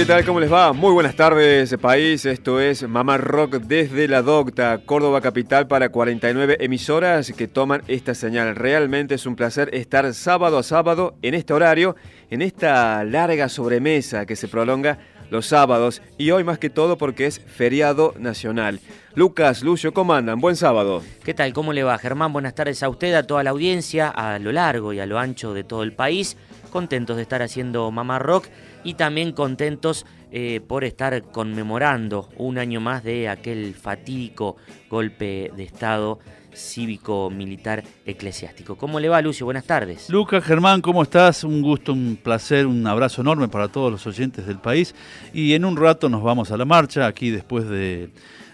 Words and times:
¿Qué 0.00 0.06
tal? 0.06 0.24
¿Cómo 0.24 0.40
les 0.40 0.50
va? 0.50 0.72
Muy 0.72 0.94
buenas 0.94 1.14
tardes, 1.14 1.76
país. 1.76 2.24
Esto 2.24 2.58
es 2.58 2.88
Mamá 2.88 3.18
Rock 3.18 3.56
desde 3.56 4.08
la 4.08 4.22
Docta, 4.22 4.78
Córdoba 4.86 5.20
Capital, 5.20 5.68
para 5.68 5.90
49 5.90 6.56
emisoras 6.60 7.30
que 7.36 7.46
toman 7.46 7.82
esta 7.86 8.14
señal. 8.14 8.56
Realmente 8.56 9.16
es 9.16 9.26
un 9.26 9.36
placer 9.36 9.68
estar 9.74 10.14
sábado 10.14 10.56
a 10.56 10.62
sábado 10.62 11.16
en 11.20 11.34
este 11.34 11.52
horario, 11.52 11.96
en 12.30 12.40
esta 12.40 13.04
larga 13.04 13.50
sobremesa 13.50 14.24
que 14.24 14.36
se 14.36 14.48
prolonga 14.48 15.00
los 15.28 15.44
sábados 15.44 16.00
y 16.16 16.30
hoy 16.30 16.44
más 16.44 16.58
que 16.58 16.70
todo 16.70 16.96
porque 16.96 17.26
es 17.26 17.38
feriado 17.38 18.14
nacional. 18.18 18.80
Lucas, 19.14 19.62
Lucio, 19.62 19.92
¿cómo 19.92 20.14
andan? 20.14 20.40
Buen 20.40 20.56
sábado. 20.56 21.02
¿Qué 21.24 21.34
tal? 21.34 21.52
¿Cómo 21.52 21.74
le 21.74 21.82
va, 21.82 21.98
Germán? 21.98 22.32
Buenas 22.32 22.54
tardes 22.54 22.82
a 22.82 22.88
usted, 22.88 23.12
a 23.12 23.26
toda 23.26 23.42
la 23.42 23.50
audiencia, 23.50 24.08
a 24.08 24.38
lo 24.38 24.50
largo 24.50 24.94
y 24.94 25.00
a 25.00 25.04
lo 25.04 25.18
ancho 25.18 25.52
de 25.52 25.62
todo 25.62 25.82
el 25.82 25.92
país. 25.92 26.38
Contentos 26.70 27.16
de 27.16 27.22
estar 27.22 27.42
haciendo 27.42 27.90
Mamá 27.90 28.18
Rock 28.18 28.46
y 28.84 28.94
también 28.94 29.32
contentos 29.32 30.06
eh, 30.32 30.60
por 30.66 30.84
estar 30.84 31.22
conmemorando 31.22 32.28
un 32.36 32.58
año 32.58 32.80
más 32.80 33.02
de 33.02 33.28
aquel 33.28 33.74
fatídico 33.74 34.56
golpe 34.88 35.50
de 35.56 35.64
Estado 35.64 36.20
cívico-militar 36.54 37.84
eclesiástico. 38.04 38.76
¿Cómo 38.76 39.00
le 39.00 39.08
va, 39.08 39.20
Lucio? 39.22 39.46
Buenas 39.46 39.64
tardes. 39.64 40.08
Lucas, 40.10 40.44
Germán, 40.44 40.80
¿cómo 40.80 41.02
estás? 41.02 41.44
Un 41.44 41.62
gusto, 41.62 41.92
un 41.92 42.18
placer, 42.22 42.66
un 42.66 42.86
abrazo 42.86 43.22
enorme 43.22 43.48
para 43.48 43.68
todos 43.68 43.90
los 43.90 44.06
oyentes 44.06 44.46
del 44.46 44.58
país. 44.58 44.94
Y 45.32 45.54
en 45.54 45.64
un 45.64 45.76
rato 45.76 46.08
nos 46.08 46.22
vamos 46.22 46.50
a 46.50 46.56
la 46.56 46.64
marcha, 46.64 47.06
aquí 47.06 47.30
después 47.30 47.68
de 47.68 48.10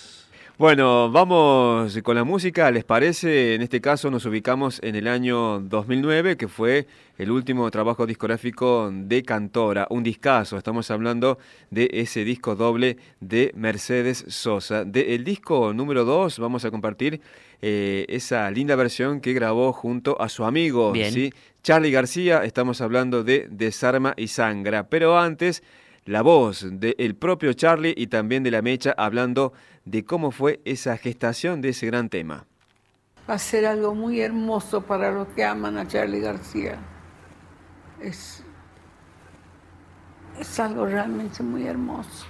Bueno, 0.59 1.09
vamos 1.09 1.97
con 2.03 2.17
la 2.17 2.25
música, 2.25 2.69
¿les 2.73 2.83
parece? 2.83 3.55
En 3.55 3.63
este 3.63 3.81
caso 3.81 4.11
nos 4.11 4.27
ubicamos 4.27 4.81
en 4.83 4.97
el 4.97 5.07
año 5.07 5.61
2009, 5.61 6.37
que 6.37 6.49
fue 6.49 6.89
el 7.17 7.31
último 7.31 7.71
trabajo 7.71 8.07
discográfico 8.07 8.91
de 8.93 9.23
Cantora, 9.23 9.87
un 9.89 10.03
discazo, 10.03 10.59
estamos 10.59 10.91
hablando 10.91 11.39
de 11.71 11.89
ese 11.93 12.25
disco 12.25 12.57
doble 12.57 12.97
de 13.21 13.53
Mercedes 13.55 14.25
Sosa. 14.27 14.85
Del 14.85 15.23
disco 15.23 15.73
número 15.73 16.05
2 16.05 16.41
vamos 16.41 16.65
a 16.65 16.73
compartir 16.73 17.21
eh, 17.63 18.05
esa 18.09 18.51
linda 18.51 18.75
versión 18.75 19.21
que 19.21 19.35
grabó 19.35 19.73
junto 19.73 20.21
a 20.21 20.29
su 20.29 20.45
amigo, 20.45 20.93
¿sí? 21.09 21.33
Charlie 21.63 21.93
García, 21.93 22.43
estamos 22.43 22.81
hablando 22.81 23.23
de 23.23 23.47
Desarma 23.49 24.13
y 24.17 24.27
Sangra, 24.27 24.89
pero 24.89 25.21
antes 25.21 25.63
la 26.09 26.23
voz 26.23 26.67
del 26.69 27.15
propio 27.17 27.53
Charlie 27.53 27.93
y 27.95 28.07
también 28.07 28.43
de 28.43 28.51
la 28.51 28.63
Mecha 28.63 28.95
hablando 28.97 29.53
de 29.91 30.05
cómo 30.05 30.31
fue 30.31 30.61
esa 30.65 30.97
gestación 30.97 31.61
de 31.61 31.71
ese 31.71 31.87
gran 31.87 32.09
tema. 32.09 32.47
Va 33.29 33.35
a 33.35 33.39
ser 33.39 33.67
algo 33.67 33.95
muy 33.95 34.21
hermoso 34.21 34.83
para 34.83 35.11
los 35.11 35.29
que 35.29 35.45
aman 35.45 35.77
a 35.77 35.87
Charlie 35.87 36.21
García. 36.21 36.79
Es, 38.01 38.43
es 40.39 40.61
algo 40.61 40.87
realmente 40.87 41.43
muy 41.43 41.67
hermoso. 41.67 42.27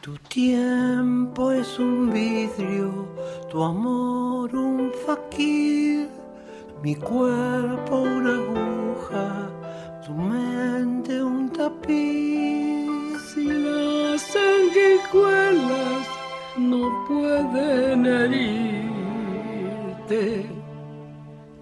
Tu 0.00 0.16
tiempo 0.16 1.52
es 1.52 1.78
un 1.78 2.10
vidrio, 2.10 3.08
tu 3.50 3.62
amor 3.62 4.54
un 4.54 4.90
faquir, 5.04 6.08
mi 6.82 6.94
cuerpo 6.96 8.00
una 8.00 8.34
aguja 8.34 9.50
tu 10.10 10.12
mente 10.14 11.22
un 11.22 11.50
tapiz. 11.50 12.29
Si 14.80 14.86
las 14.86 15.02
sanguijuelas 15.02 16.06
no 16.56 17.04
pueden 17.06 18.06
herirte, 18.06 19.46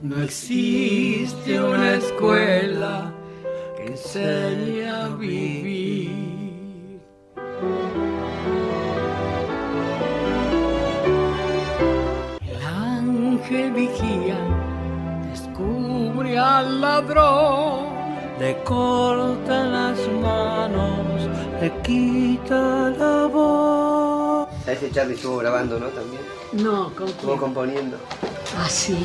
no 0.03 0.23
existe 0.23 1.61
una 1.61 1.95
escuela 1.95 3.12
que 3.77 3.87
enseñe 3.87 5.17
vivir. 5.19 7.01
El 12.41 12.62
ángel 12.62 13.73
vigía, 13.73 14.39
descubre 15.33 16.39
al 16.39 16.81
ladrón 16.81 17.99
le 18.39 18.56
corta 18.62 19.65
las 19.65 19.99
manos, 20.23 21.29
le 21.60 21.72
quita 21.82 22.90
la 22.90 23.26
voz. 23.26 24.49
Ese 24.66 24.90
Charlie 24.90 25.14
estuvo 25.14 25.38
grabando, 25.38 25.78
¿no? 25.78 25.87
También. 25.88 26.22
No, 26.52 26.94
¿con 26.94 27.08
Estuvo 27.08 27.37
componiendo. 27.37 27.99
Ah, 28.56 28.69
sí. 28.69 28.96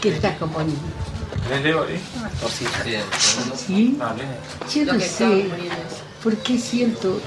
¿Qué 0.00 0.10
estás 0.14 0.38
componiendo? 0.38 0.82
¿Les 1.48 1.62
leo 1.62 1.84
ahí? 1.84 2.00
¿O 2.44 2.48
sí? 2.48 2.66
Sí. 3.56 3.98
Ah, 4.00 4.14
Yo 4.72 4.84
no 4.84 5.00
sé 5.00 5.48
por 6.22 6.36
qué 6.36 6.58
siento 6.58 7.20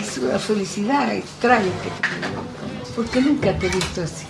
es 0.00 0.18
una 0.18 0.38
felicidad 0.38 1.12
extraña 1.12 1.70
que 1.82 1.90
tengo. 1.90 2.42
Porque 2.94 3.20
nunca 3.20 3.58
te 3.58 3.66
he 3.66 3.70
visto 3.70 4.02
así. 4.02 4.26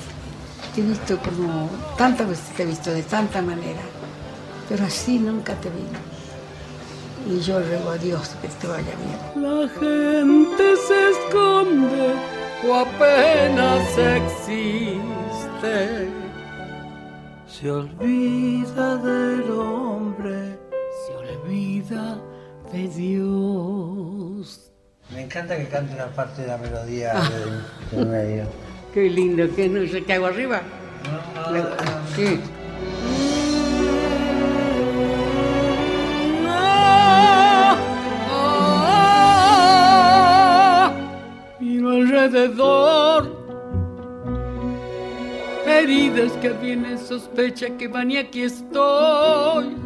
Te 0.75 0.81
he 0.81 0.85
visto 0.85 1.19
como 1.19 1.71
tantas 1.97 2.29
veces 2.29 2.55
te 2.57 2.63
he 2.65 2.67
visto 2.67 2.91
de 2.91 3.03
tanta 3.03 3.41
manera 3.41 3.83
pero 4.69 4.85
así 4.85 5.19
nunca 5.19 5.55
te 5.55 5.69
vi. 5.71 5.85
Y 7.29 7.41
yo 7.41 7.59
ruego 7.61 7.91
a 7.91 7.99
Dios 7.99 8.31
que 8.41 8.49
te 8.49 8.67
vaya 8.69 8.93
bien. 9.03 9.19
La 9.43 9.69
gente 9.69 10.77
se 10.87 11.11
esconde 11.11 12.13
o 12.69 12.75
apenas 12.75 13.99
existe. 13.99 16.09
Se 17.49 17.71
olvida 17.71 18.97
del 18.99 19.51
hombre, 19.51 20.59
se 21.07 21.15
olvida 21.17 22.19
de 22.73 22.89
Dios. 22.89 24.71
encanta 25.17 25.57
que 25.57 25.67
cante 25.69 25.95
una 25.95 26.07
parte 26.07 26.43
de 26.43 26.49
la 26.49 26.59
melodía 26.59 27.13
Ah. 27.15 27.29
del, 27.31 27.63
del 28.01 28.07
medio. 28.09 28.45
Qué 28.95 29.09
lindo, 29.11 29.45
que 29.55 29.69
no 29.69 29.87
sé 29.91 30.03
qué 30.05 30.15
hago 30.15 30.27
arriba. 30.27 30.61
Sí. 32.15 32.41
Alrededor, 42.27 43.31
heridas 45.65 46.33
que 46.41 46.51
vienen, 46.51 46.99
sospecha 46.99 47.69
que 47.79 47.87
van 47.89 48.11
y 48.11 48.17
aquí 48.19 48.43
estoy. 48.43 49.77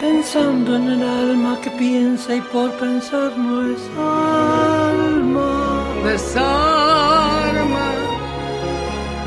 Pensando 0.00 0.76
en 0.76 0.90
el 0.90 1.02
alma 1.02 1.58
que 1.62 1.70
piensa 1.70 2.34
y 2.34 2.40
por 2.40 2.70
pensar 2.72 3.36
no 3.36 3.70
es 3.70 3.80
alma. 3.98 5.50
Desarma 6.04 7.86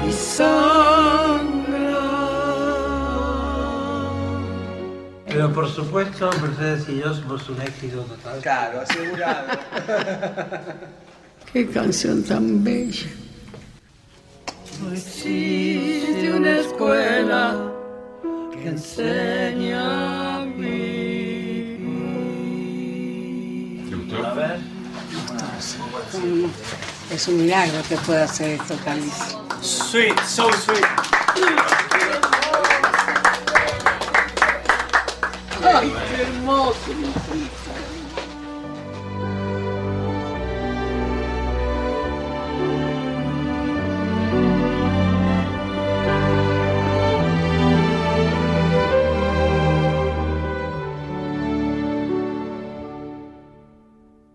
y 0.08 0.12
sangra. 0.12 0.97
Pero 5.38 5.54
por 5.54 5.69
supuesto, 5.69 6.31
Mercedes 6.42 6.89
y 6.89 6.98
yo 6.98 7.13
somos 7.13 7.48
un 7.48 7.62
éxito 7.62 8.01
total. 8.01 8.39
Claro, 8.42 8.81
asegurado. 8.81 9.48
Qué 11.54 11.69
canción 11.69 12.24
tan 12.24 12.63
bella. 12.63 13.06
No 14.81 14.92
existe 14.92 16.34
una 16.34 16.57
escuela 16.57 17.72
que 18.51 18.68
enseña 18.68 20.38
a 20.38 20.45
vivir. 20.45 21.86
A 24.25 24.33
ver. 24.33 24.60
Es 27.12 27.28
un 27.28 27.38
milagro 27.38 27.80
que 27.88 27.95
pueda 27.98 28.24
hacer 28.24 28.60
esto, 28.60 28.75
Calice. 28.83 29.38
Sweet, 29.62 30.19
so 30.25 30.51
sweet. 30.51 31.87
¡Ay, 35.75 35.92
qué 36.10 36.22
hermoso! 36.24 36.92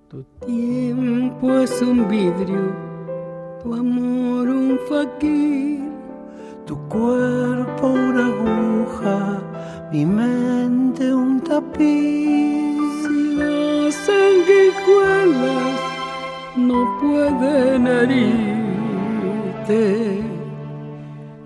Tu 0.09 0.23
tiempo 0.47 1.61
es 1.61 1.81
un 1.81 2.07
vidrio, 2.09 2.77
tu 3.63 3.75
amor 3.75 4.49
un 4.49 4.79
faquir. 4.87 5.81
Tu 6.67 6.77
cuerpo 6.89 7.87
una 7.89 8.29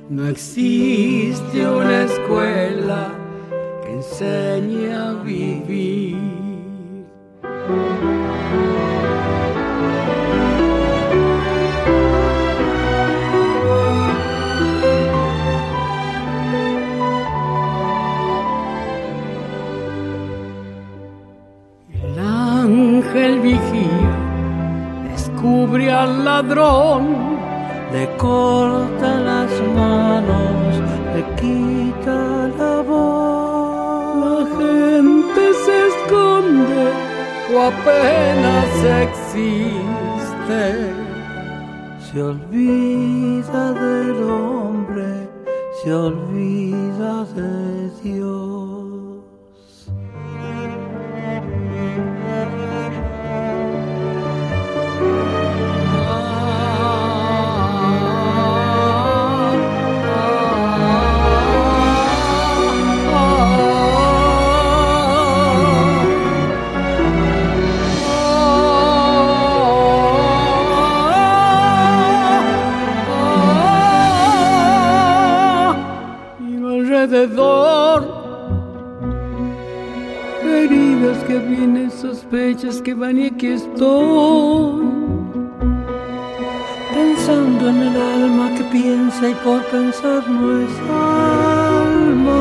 no 0.09 0.29
existe 0.29 1.67
una 1.69 2.05
escuela 2.05 3.13
que 3.83 3.93
enseñe 3.93 4.93
a 4.93 5.13
vivir. 5.23 6.06
Apenas 37.67 38.71
existe. 39.09 40.63
Se 42.07 42.23
olvida 42.23 43.73
del 43.73 44.23
hombre, 44.31 45.29
se 45.83 45.93
olvida 45.93 47.25
de 47.35 47.91
Dios. 48.03 48.46
Vienen, 81.39 81.91
sospechas 81.91 82.81
que 82.83 82.95
van 82.95 83.19
y 83.19 83.27
aquí 83.27 83.49
estoy. 83.49 84.87
Pensando 86.95 87.69
en 87.69 87.83
el 87.83 87.97
alma 88.01 88.55
que 88.57 88.65
piensa 88.65 89.29
y 89.29 89.35
por 89.45 89.63
pensar 89.67 90.29
no 90.29 90.61
es 90.61 90.71
alma. 90.91 92.41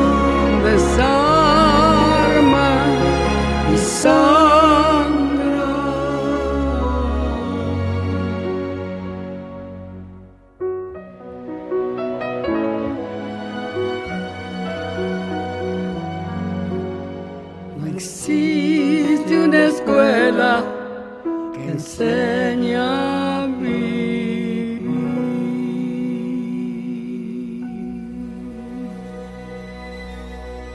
desarma 0.64 1.86
y 3.74 3.76
sangra. 3.78 4.35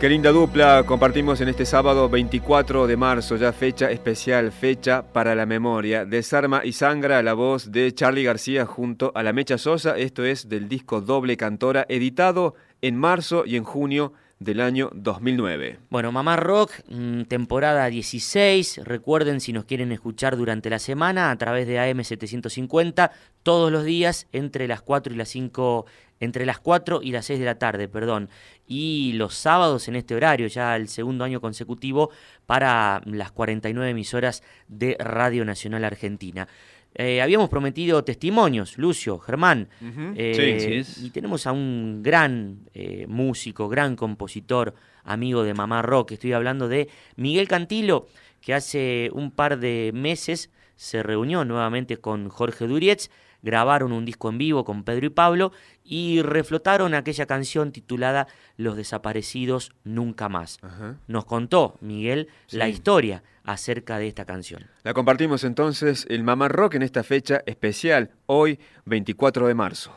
Qué 0.01 0.09
linda 0.09 0.31
dupla 0.31 0.83
compartimos 0.83 1.41
en 1.41 1.49
este 1.49 1.63
sábado 1.63 2.09
24 2.09 2.87
de 2.87 2.97
marzo, 2.97 3.35
ya 3.35 3.53
fecha 3.53 3.91
especial, 3.91 4.51
fecha 4.51 5.03
para 5.03 5.35
la 5.35 5.45
memoria. 5.45 6.05
Desarma 6.05 6.65
y 6.65 6.73
sangra 6.73 7.21
la 7.21 7.35
voz 7.35 7.71
de 7.71 7.93
Charlie 7.93 8.23
García 8.23 8.65
junto 8.65 9.11
a 9.13 9.21
la 9.21 9.31
Mecha 9.31 9.59
Sosa. 9.59 9.95
Esto 9.95 10.25
es 10.25 10.49
del 10.49 10.67
disco 10.67 11.01
Doble 11.01 11.37
Cantora, 11.37 11.85
editado 11.87 12.55
en 12.81 12.97
marzo 12.97 13.43
y 13.45 13.57
en 13.57 13.63
junio 13.63 14.13
del 14.39 14.59
año 14.59 14.89
2009. 14.95 15.77
Bueno, 15.91 16.11
Mamá 16.11 16.35
Rock, 16.35 16.71
mm, 16.89 17.25
temporada 17.25 17.85
16. 17.85 18.81
Recuerden 18.83 19.39
si 19.39 19.53
nos 19.53 19.65
quieren 19.65 19.91
escuchar 19.91 20.35
durante 20.35 20.71
la 20.71 20.79
semana 20.79 21.29
a 21.29 21.37
través 21.37 21.67
de 21.67 21.77
AM750 21.77 23.11
todos 23.43 23.71
los 23.71 23.85
días 23.85 24.27
entre 24.31 24.67
las 24.67 24.81
4 24.81 25.13
y 25.13 25.17
las 25.17 25.29
5 25.29 25.85
entre 26.21 26.45
las 26.45 26.59
4 26.59 27.01
y 27.03 27.11
las 27.11 27.25
6 27.25 27.39
de 27.39 27.45
la 27.45 27.59
tarde, 27.59 27.89
perdón. 27.89 28.29
Y 28.65 29.11
los 29.13 29.33
sábados 29.35 29.89
en 29.89 29.97
este 29.97 30.15
horario, 30.15 30.47
ya 30.47 30.77
el 30.77 30.87
segundo 30.87 31.25
año 31.25 31.41
consecutivo, 31.41 32.11
para 32.45 33.01
las 33.05 33.31
49 33.33 33.89
emisoras 33.91 34.41
de 34.69 34.95
Radio 34.99 35.43
Nacional 35.43 35.83
Argentina. 35.83 36.47
Eh, 36.93 37.21
habíamos 37.21 37.49
prometido 37.49 38.03
testimonios, 38.03 38.77
Lucio, 38.77 39.17
Germán, 39.17 39.69
eh, 40.15 40.33
Sí, 40.35 40.65
sí 40.65 40.73
es. 40.75 40.97
y 41.03 41.09
tenemos 41.09 41.47
a 41.47 41.53
un 41.53 42.01
gran 42.03 42.69
eh, 42.73 43.05
músico, 43.07 43.69
gran 43.69 43.95
compositor, 43.95 44.75
amigo 45.03 45.43
de 45.43 45.53
Mamá 45.53 45.81
Rock. 45.81 46.11
Estoy 46.11 46.33
hablando 46.33 46.67
de 46.67 46.89
Miguel 47.15 47.47
Cantilo, 47.47 48.07
que 48.41 48.53
hace 48.53 49.09
un 49.13 49.31
par 49.31 49.57
de 49.59 49.91
meses 49.93 50.49
se 50.75 51.01
reunió 51.01 51.45
nuevamente 51.45 51.97
con 51.97 52.27
Jorge 52.29 52.67
Durietz 52.67 53.09
grabaron 53.41 53.91
un 53.91 54.05
disco 54.05 54.29
en 54.29 54.37
vivo 54.37 54.63
con 54.63 54.83
Pedro 54.83 55.05
y 55.05 55.09
Pablo 55.09 55.51
y 55.83 56.21
reflotaron 56.21 56.93
aquella 56.93 57.25
canción 57.25 57.71
titulada 57.71 58.27
Los 58.57 58.77
desaparecidos 58.77 59.71
nunca 59.83 60.29
más. 60.29 60.59
Nos 61.07 61.25
contó 61.25 61.77
Miguel 61.81 62.27
la 62.51 62.69
historia 62.69 63.23
acerca 63.43 63.97
de 63.97 64.07
esta 64.07 64.25
canción. 64.25 64.67
La 64.83 64.93
compartimos 64.93 65.43
entonces 65.43 66.05
el 66.09 66.23
Mamá 66.23 66.47
Rock 66.47 66.75
en 66.75 66.83
esta 66.83 67.03
fecha 67.03 67.41
especial, 67.45 68.11
hoy 68.27 68.59
24 68.85 69.47
de 69.47 69.53
marzo. 69.53 69.93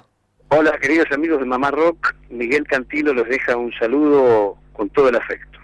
Hola 0.49 0.79
queridos 0.81 1.11
amigos 1.11 1.41
de 1.41 1.47
Mamá 1.47 1.71
Rock, 1.71 2.15
Miguel 2.31 2.65
Cantilo 2.65 3.13
los 3.13 3.29
deja 3.29 3.57
un 3.57 3.73
saludo 3.73 4.57
con 4.73 4.89
todo 4.91 5.09
el 5.09 5.17
afecto. 5.17 5.59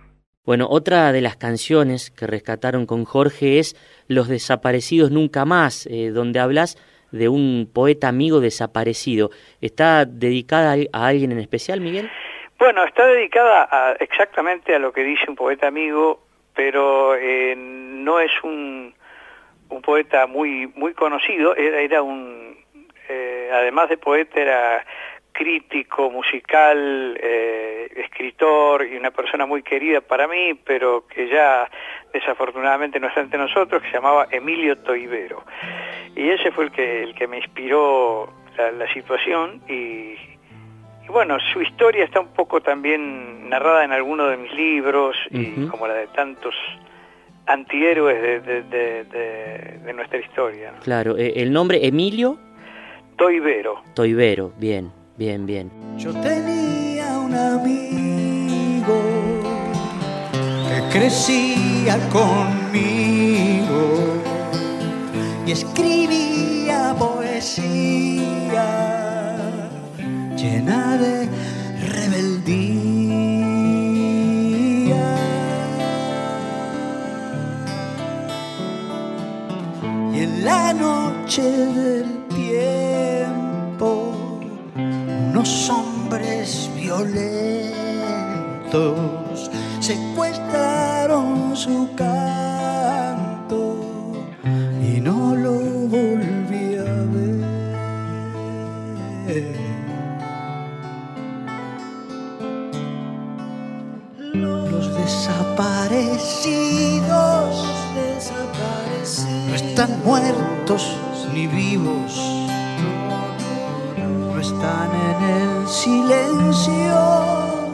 Bueno, 0.45 0.67
otra 0.69 1.13
de 1.13 1.21
las 1.21 1.37
canciones 1.37 2.11
que 2.11 2.27
rescataron 2.27 2.87
con 2.87 3.05
Jorge 3.05 3.59
es 3.59 3.77
Los 4.09 4.27
desaparecidos 4.27 5.11
nunca 5.11 5.45
más, 5.45 5.87
eh, 5.87 6.11
donde 6.11 6.41
hablas 6.41 6.77
de 7.13 7.29
un 7.29 7.71
poeta 7.73 8.09
amigo 8.09 8.41
desaparecido. 8.41 9.31
¿Está 9.61 10.05
dedicada 10.05 10.77
a 10.93 11.07
alguien 11.07 11.33
en 11.33 11.39
especial, 11.39 11.81
Miguel? 11.81 12.11
Bueno, 12.59 12.85
está 12.85 13.07
dedicada 13.07 13.97
exactamente 14.01 14.75
a 14.75 14.79
lo 14.79 14.93
que 14.93 15.03
dice 15.03 15.25
un 15.29 15.37
poeta 15.37 15.69
amigo, 15.69 16.21
pero 16.55 17.15
eh, 17.17 17.55
no 17.57 18.21
es 18.21 18.33
un, 18.43 18.95
un, 19.71 19.83
poeta 19.83 20.27
muy 20.27 20.67
muy 20.75 20.93
conocido, 20.93 21.57
era, 21.57 21.81
era 21.81 22.03
un, 22.03 22.59
eh, 23.09 23.51
además 23.53 23.89
de 23.89 23.97
poeta, 23.97 24.41
era 24.41 24.85
crítico 25.33 26.11
musical, 26.11 27.19
eh, 27.23 27.91
escritor 27.97 28.87
y 28.87 28.97
una 28.97 29.11
persona 29.11 29.47
muy 29.47 29.63
querida 29.63 30.01
para 30.03 30.29
mí, 30.29 30.53
pero 30.65 31.07
que 31.07 31.29
ya 31.29 31.67
desafortunadamente 32.13 32.99
no 33.01 33.09
está 33.09 33.21
entre 33.21 33.39
nosotros, 33.39 33.83
que 33.83 33.89
se 33.89 33.95
llamaba 33.95 34.27
Emilio 34.31 34.79
Toivero. 34.79 35.45
Y 36.17 36.29
ese 36.29 36.51
fue 36.53 36.65
el 36.65 36.73
que, 36.73 37.03
el 37.03 37.15
que 37.15 37.27
me 37.27 37.39
inspiró 37.39 38.33
la, 38.77 38.93
situación 38.93 39.63
y, 39.69 40.15
bueno, 41.09 41.39
su 41.53 41.63
historia 41.63 42.05
está 42.05 42.21
un 42.21 42.29
poco 42.29 42.61
también 42.61 43.49
narrada 43.49 43.85
en 43.85 43.93
alguno 43.93 44.27
de 44.27 44.37
mis 44.37 44.53
libros 44.53 45.17
y 45.31 45.67
como 45.67 45.87
la 45.87 45.95
de 45.95 46.07
tantos 46.09 46.55
antihéroes 47.47 48.45
de, 48.45 48.63
de, 48.63 49.93
nuestra 49.95 50.19
historia. 50.19 50.73
Claro, 50.83 51.17
eh, 51.17 51.33
el 51.37 51.53
nombre 51.53 51.87
Emilio 51.87 52.39
Toivero. 53.17 53.83
Toivero, 53.95 54.53
bien. 54.57 54.93
Bien, 55.17 55.45
bien. 55.45 55.71
Yo 55.99 56.13
tenía 56.15 57.19
un 57.19 57.35
amigo 57.35 58.00
crecía 60.93 61.99
conmigo 62.11 63.83
y 65.47 65.53
escribía 65.53 66.95
poesía 66.99 68.67
llena 70.37 70.97
de 70.97 71.29
rebeldía. 71.95 73.11
Y 80.13 80.19
en 80.23 80.45
la 80.45 80.73
noche 80.73 81.43
del 81.43 82.21
los 85.41 85.71
hombres 85.71 86.69
violentos 86.77 87.71
secuestraron 89.81 91.57
su 91.57 91.89
canto 91.97 93.77
y 94.83 95.01
no 95.01 95.35
lo 95.35 95.55
volví 95.89 96.77
a 96.77 96.85
ver. 97.15 97.41
Los 104.35 104.95
desaparecidos, 104.95 107.65
desaparecidos 107.95 109.49
no 109.49 109.55
están 109.55 110.05
muertos 110.05 110.99
ni 111.35 111.47
vivos 111.47 112.41
están 114.41 114.91
en 114.95 115.23
el 115.23 115.69
silencio 115.69 116.97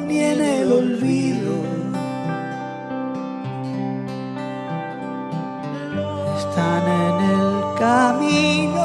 ni 0.06 0.18
en 0.18 0.40
el 0.40 0.72
olvido. 0.72 1.65
El 7.86 7.92
camino, 7.92 8.84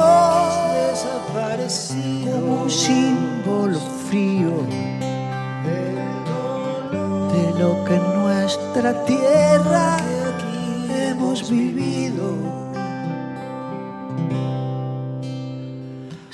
desaparecidos 0.90 2.40
como 2.40 2.62
un 2.62 2.70
símbolo 2.70 3.78
frío 4.08 4.52
de 7.32 7.60
lo 7.60 7.84
que 7.84 7.94
en 7.94 8.22
nuestra 8.22 9.04
tierra 9.04 9.96
hemos 10.88 11.50
vivido. 11.50 12.62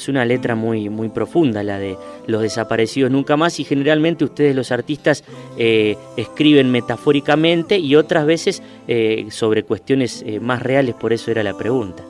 una 0.09 0.25
letra 0.25 0.55
muy, 0.55 0.89
muy 0.89 1.11
profunda, 1.11 1.63
la 1.63 1.79
de 1.79 1.97
los 2.27 2.41
desaparecidos 2.43 3.11
nunca 3.11 3.37
más, 3.37 3.61
y 3.61 3.65
generalmente 3.65 4.25
ustedes 4.25 4.57
los 4.57 4.73
artistas 4.73 5.23
eh, 5.59 5.97
escriben 6.17 6.71
metafóricamente 6.71 7.79
y 7.79 7.95
otras 7.95 8.25
veces 8.25 8.63
eh, 8.87 9.27
sobre 9.31 9.65
cuestiones 9.65 10.23
eh, 10.27 10.41
más 10.41 10.63
reales, 10.63 10.95
por 10.95 11.13
eso 11.13 11.31
era 11.31 11.43
la 11.43 11.55
pregunta. 11.57 12.05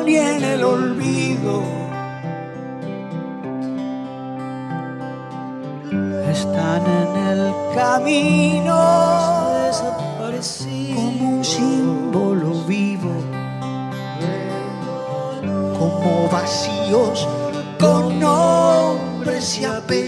ni 0.06 0.16
en 0.16 0.44
el 0.44 0.64
olvido. 0.64 1.64
Están 6.32 6.84
en 6.86 7.16
el 7.32 7.54
camino 7.76 8.76
como 10.96 11.22
un 11.22 11.44
símbolo 11.44 12.64
vivo, 12.68 13.12
como 15.80 16.30
vacíos 16.30 17.28
con 17.80 18.20
nombres 18.20 19.60
y 19.60 19.66
apellidos. 19.66 20.07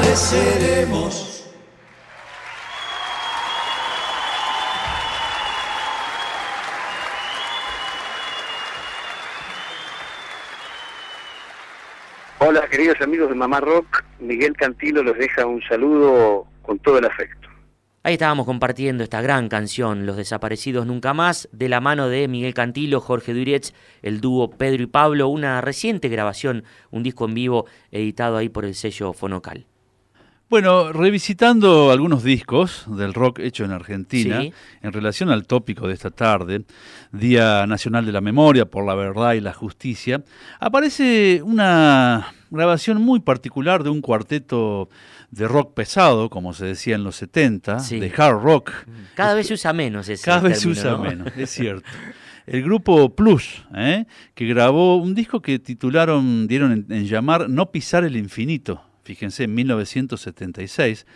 Desapareceremos. 0.00 1.32
Hola, 12.38 12.68
queridos 12.68 13.00
amigos 13.00 13.28
de 13.28 13.34
Mamá 13.34 13.60
Rock. 13.60 14.04
Miguel 14.20 14.54
Cantilo 14.56 15.02
les 15.02 15.16
deja 15.18 15.46
un 15.46 15.62
saludo 15.62 16.46
con 16.62 16.78
todo 16.78 16.98
el 16.98 17.06
afecto. 17.06 17.48
Ahí 18.02 18.12
estábamos 18.12 18.46
compartiendo 18.46 19.02
esta 19.02 19.20
gran 19.20 19.48
canción, 19.48 20.06
Los 20.06 20.16
Desaparecidos 20.16 20.86
Nunca 20.86 21.12
Más, 21.12 21.48
de 21.50 21.68
la 21.68 21.80
mano 21.80 22.08
de 22.08 22.28
Miguel 22.28 22.54
Cantilo, 22.54 23.00
Jorge 23.00 23.34
Durietz, 23.34 23.72
el 24.02 24.20
dúo 24.20 24.50
Pedro 24.50 24.84
y 24.84 24.86
Pablo, 24.86 25.26
una 25.26 25.60
reciente 25.60 26.08
grabación, 26.08 26.62
un 26.92 27.02
disco 27.02 27.24
en 27.24 27.34
vivo 27.34 27.66
editado 27.90 28.36
ahí 28.36 28.48
por 28.48 28.64
el 28.64 28.76
sello 28.76 29.12
Fonocal. 29.12 29.66
Bueno, 30.48 30.92
revisitando 30.92 31.90
algunos 31.90 32.22
discos 32.22 32.84
del 32.86 33.14
rock 33.14 33.40
hecho 33.40 33.64
en 33.64 33.72
Argentina, 33.72 34.44
en 34.80 34.92
relación 34.92 35.28
al 35.30 35.44
tópico 35.44 35.88
de 35.88 35.94
esta 35.94 36.12
tarde, 36.12 36.62
Día 37.10 37.66
Nacional 37.66 38.06
de 38.06 38.12
la 38.12 38.20
Memoria 38.20 38.64
por 38.64 38.86
la 38.86 38.94
Verdad 38.94 39.32
y 39.32 39.40
la 39.40 39.52
Justicia, 39.52 40.22
aparece 40.60 41.42
una 41.42 42.32
grabación 42.50 43.02
muy 43.02 43.18
particular 43.18 43.82
de 43.82 43.90
un 43.90 44.00
cuarteto 44.00 44.88
de 45.32 45.48
rock 45.48 45.74
pesado, 45.74 46.30
como 46.30 46.54
se 46.54 46.66
decía 46.66 46.94
en 46.94 47.02
los 47.02 47.16
70, 47.16 47.78
de 47.82 48.12
hard 48.16 48.40
rock. 48.40 48.72
Cada 49.16 49.34
vez 49.34 49.48
se 49.48 49.54
usa 49.54 49.72
menos 49.72 50.08
ese 50.08 50.24
Cada 50.24 50.42
vez 50.42 50.60
se 50.60 50.68
usa 50.68 50.96
menos, 50.96 51.36
es 51.36 51.50
cierto. 51.50 51.88
El 52.46 52.62
grupo 52.62 53.12
Plus, 53.16 53.64
¿eh? 53.74 54.06
que 54.36 54.46
grabó 54.46 54.94
un 54.94 55.12
disco 55.12 55.42
que 55.42 55.58
titularon, 55.58 56.46
dieron 56.46 56.86
en 56.88 57.04
llamar 57.06 57.50
No 57.50 57.72
pisar 57.72 58.04
el 58.04 58.16
infinito 58.16 58.80
Fíjense, 59.06 59.44
en 59.44 59.54
1976 59.54 61.06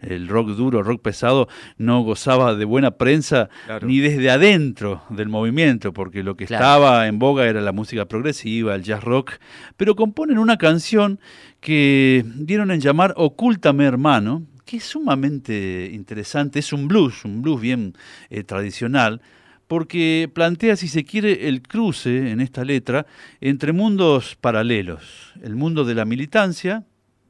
el 0.00 0.26
rock 0.28 0.50
duro, 0.50 0.82
rock 0.82 1.00
pesado, 1.00 1.48
no 1.78 2.02
gozaba 2.02 2.54
de 2.56 2.64
buena 2.64 2.92
prensa 2.92 3.48
ni 3.82 4.00
desde 4.00 4.30
adentro 4.30 5.02
del 5.10 5.28
movimiento, 5.28 5.92
porque 5.92 6.24
lo 6.24 6.36
que 6.36 6.44
estaba 6.44 7.06
en 7.06 7.20
boga 7.20 7.46
era 7.46 7.60
la 7.60 7.70
música 7.70 8.06
progresiva, 8.06 8.74
el 8.74 8.82
jazz 8.82 9.02
rock, 9.02 9.34
pero 9.76 9.94
componen 9.94 10.38
una 10.38 10.58
canción 10.58 11.20
que 11.60 12.24
dieron 12.34 12.72
en 12.72 12.80
llamar 12.80 13.14
Ocúltame 13.16 13.84
hermano, 13.84 14.42
que 14.64 14.78
es 14.78 14.84
sumamente 14.84 15.90
interesante, 15.92 16.58
es 16.58 16.72
un 16.72 16.88
blues, 16.88 17.24
un 17.24 17.42
blues 17.42 17.60
bien 17.60 17.94
eh, 18.28 18.42
tradicional, 18.42 19.22
porque 19.68 20.30
plantea, 20.32 20.76
si 20.76 20.88
se 20.88 21.04
quiere, 21.04 21.48
el 21.48 21.62
cruce 21.62 22.30
en 22.30 22.40
esta 22.40 22.64
letra 22.64 23.06
entre 23.40 23.72
mundos 23.72 24.36
paralelos, 24.36 25.32
el 25.42 25.56
mundo 25.56 25.84
de 25.84 25.94
la 25.94 26.04
militancia, 26.04 26.84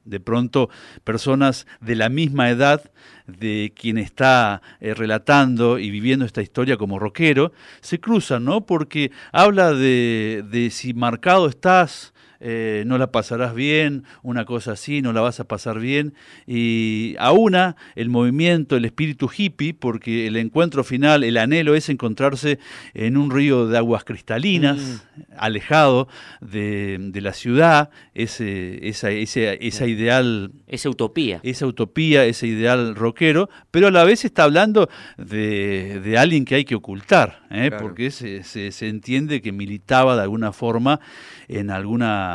de 0.06 0.20
pronto 0.20 0.70
personas 1.04 1.66
de 1.80 1.96
la 1.96 2.08
misma 2.08 2.48
edad 2.48 2.90
de 3.26 3.72
quien 3.76 3.98
está 3.98 4.62
eh, 4.80 4.94
relatando 4.94 5.78
y 5.78 5.90
viviendo 5.90 6.24
esta 6.24 6.42
historia 6.42 6.76
como 6.76 6.98
rockero, 6.98 7.52
se 7.80 8.00
cruzan, 8.00 8.44
¿no? 8.44 8.66
Porque 8.66 9.10
habla 9.32 9.72
de, 9.72 10.44
de 10.48 10.70
si 10.70 10.94
marcado 10.94 11.48
estás 11.48 12.14
eh, 12.40 12.84
no 12.86 12.98
la 12.98 13.12
pasarás 13.12 13.54
bien, 13.54 14.04
una 14.22 14.44
cosa 14.44 14.72
así, 14.72 15.02
no 15.02 15.12
la 15.12 15.20
vas 15.20 15.40
a 15.40 15.44
pasar 15.44 15.80
bien. 15.80 16.14
Y 16.46 17.16
a 17.18 17.32
una, 17.32 17.76
el 17.94 18.08
movimiento, 18.08 18.76
el 18.76 18.84
espíritu 18.84 19.30
hippie, 19.34 19.74
porque 19.74 20.26
el 20.26 20.36
encuentro 20.36 20.84
final, 20.84 21.24
el 21.24 21.36
anhelo 21.36 21.74
es 21.74 21.88
encontrarse 21.88 22.58
en 22.94 23.16
un 23.16 23.30
río 23.30 23.66
de 23.66 23.78
aguas 23.78 24.04
cristalinas, 24.04 24.78
mm. 24.78 25.22
alejado 25.38 26.08
de, 26.40 27.10
la 27.16 27.32
ciudad, 27.32 27.90
ese, 28.14 28.88
esa, 28.88 29.10
esa 29.10 29.86
ideal... 29.86 30.52
Esa 30.68 30.90
utopía. 30.90 31.40
Esa 31.42 31.66
utopía, 31.66 32.24
ese 32.24 32.46
ideal 32.46 32.94
rockero, 32.94 33.48
pero 33.70 33.88
a 33.88 33.90
la 33.90 34.04
vez 34.04 34.24
está 34.24 34.44
hablando 34.44 34.88
de, 35.16 36.16
alguien 36.18 36.44
que 36.44 36.54
hay 36.54 36.64
que 36.64 36.74
ocultar, 36.74 37.42
¿eh? 37.50 37.70
porque 37.78 38.10
se, 38.10 38.42
se 38.42 38.88
entiende 38.88 39.42
que 39.42 39.52
militaba 39.52 40.16
de 40.16 40.22
alguna 40.22 40.52
forma 40.52 41.00
en 41.48 41.70
alguna 41.70 42.25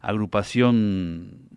agrupación 0.00 1.50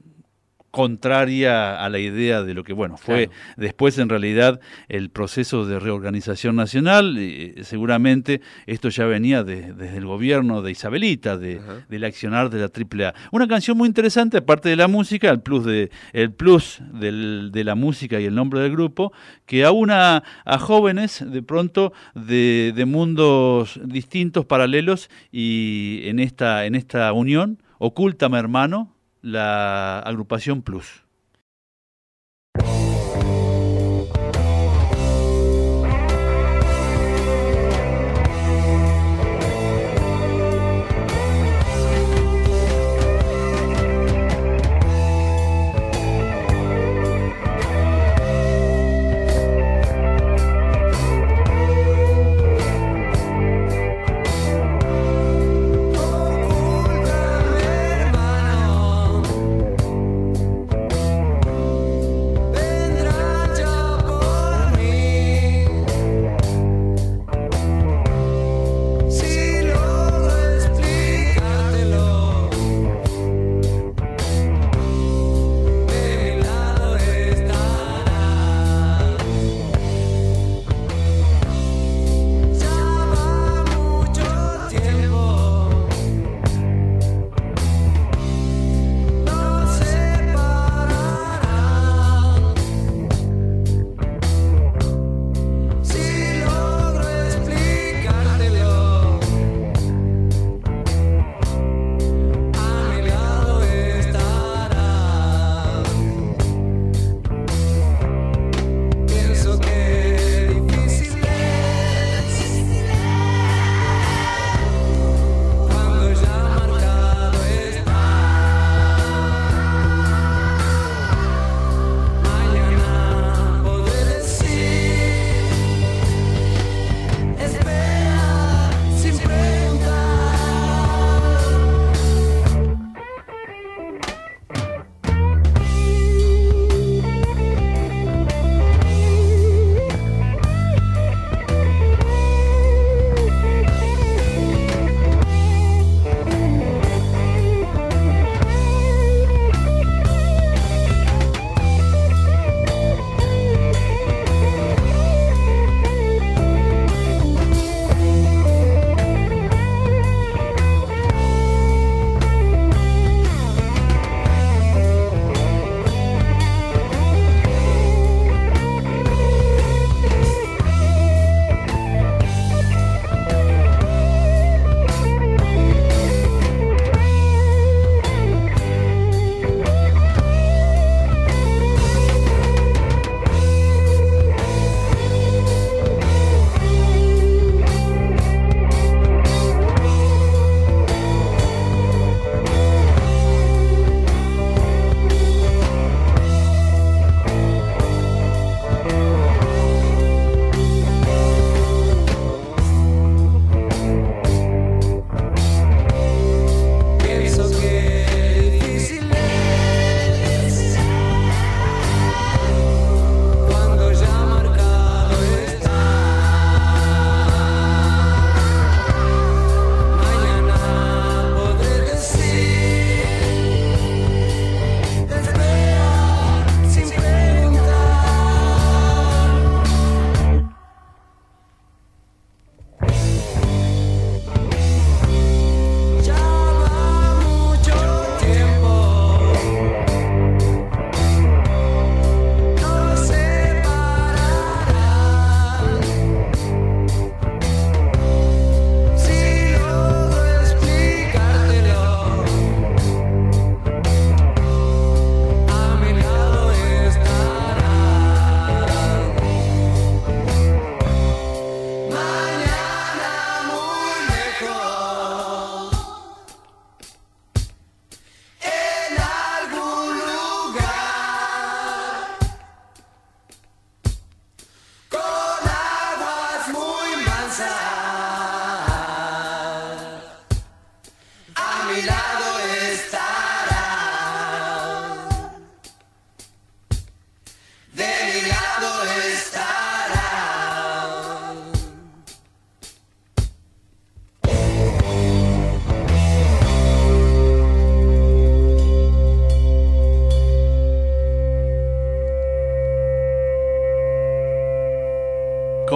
contraria 0.74 1.86
a 1.86 1.88
la 1.88 2.00
idea 2.00 2.42
de 2.42 2.56
lo 2.56 2.64
que 2.64 2.74
bueno 2.74 2.98
fue 2.98 3.30
después 3.58 4.00
en 4.00 4.10
realidad 4.10 4.60
el 4.90 5.12
proceso 5.12 5.68
de 5.68 5.78
reorganización 5.78 6.56
nacional. 6.56 7.16
Seguramente 7.62 8.42
esto 8.66 8.90
ya 8.90 9.06
venía 9.06 9.44
desde 9.44 9.96
el 9.96 10.08
gobierno 10.08 10.64
de 10.64 10.72
Isabelita 10.72 11.38
de, 11.38 11.62
del 11.90 12.04
accionar 12.04 12.50
de 12.50 12.58
la 12.58 12.72
AAA 12.74 13.14
una 13.32 13.48
canción 13.48 13.78
muy 13.78 13.88
interesante 13.88 14.38
aparte 14.38 14.70
de 14.70 14.76
la 14.76 14.88
música 14.88 15.30
el 15.30 15.42
plus 15.42 15.64
de 15.64 15.92
el 16.12 16.32
plus 16.32 16.82
de 16.92 17.64
la 17.64 17.76
música 17.76 18.20
y 18.20 18.26
el 18.26 18.34
nombre 18.34 18.62
del 18.62 18.72
grupo 18.72 19.14
que 19.46 19.66
aúna 19.66 20.24
a 20.44 20.58
jóvenes 20.58 21.24
de 21.24 21.44
pronto 21.44 21.94
de, 22.16 22.74
de 22.76 22.86
mundos 22.86 23.80
distintos 23.86 24.48
paralelos 24.48 25.12
y 25.32 26.02
en 26.06 26.18
esta 26.18 26.66
en 26.66 26.74
esta 26.74 27.14
unión 27.14 27.60
Ocúltame 27.86 28.40
hermano, 28.40 28.96
la 29.22 30.00
agrupación 30.00 30.62
Plus. 30.62 31.03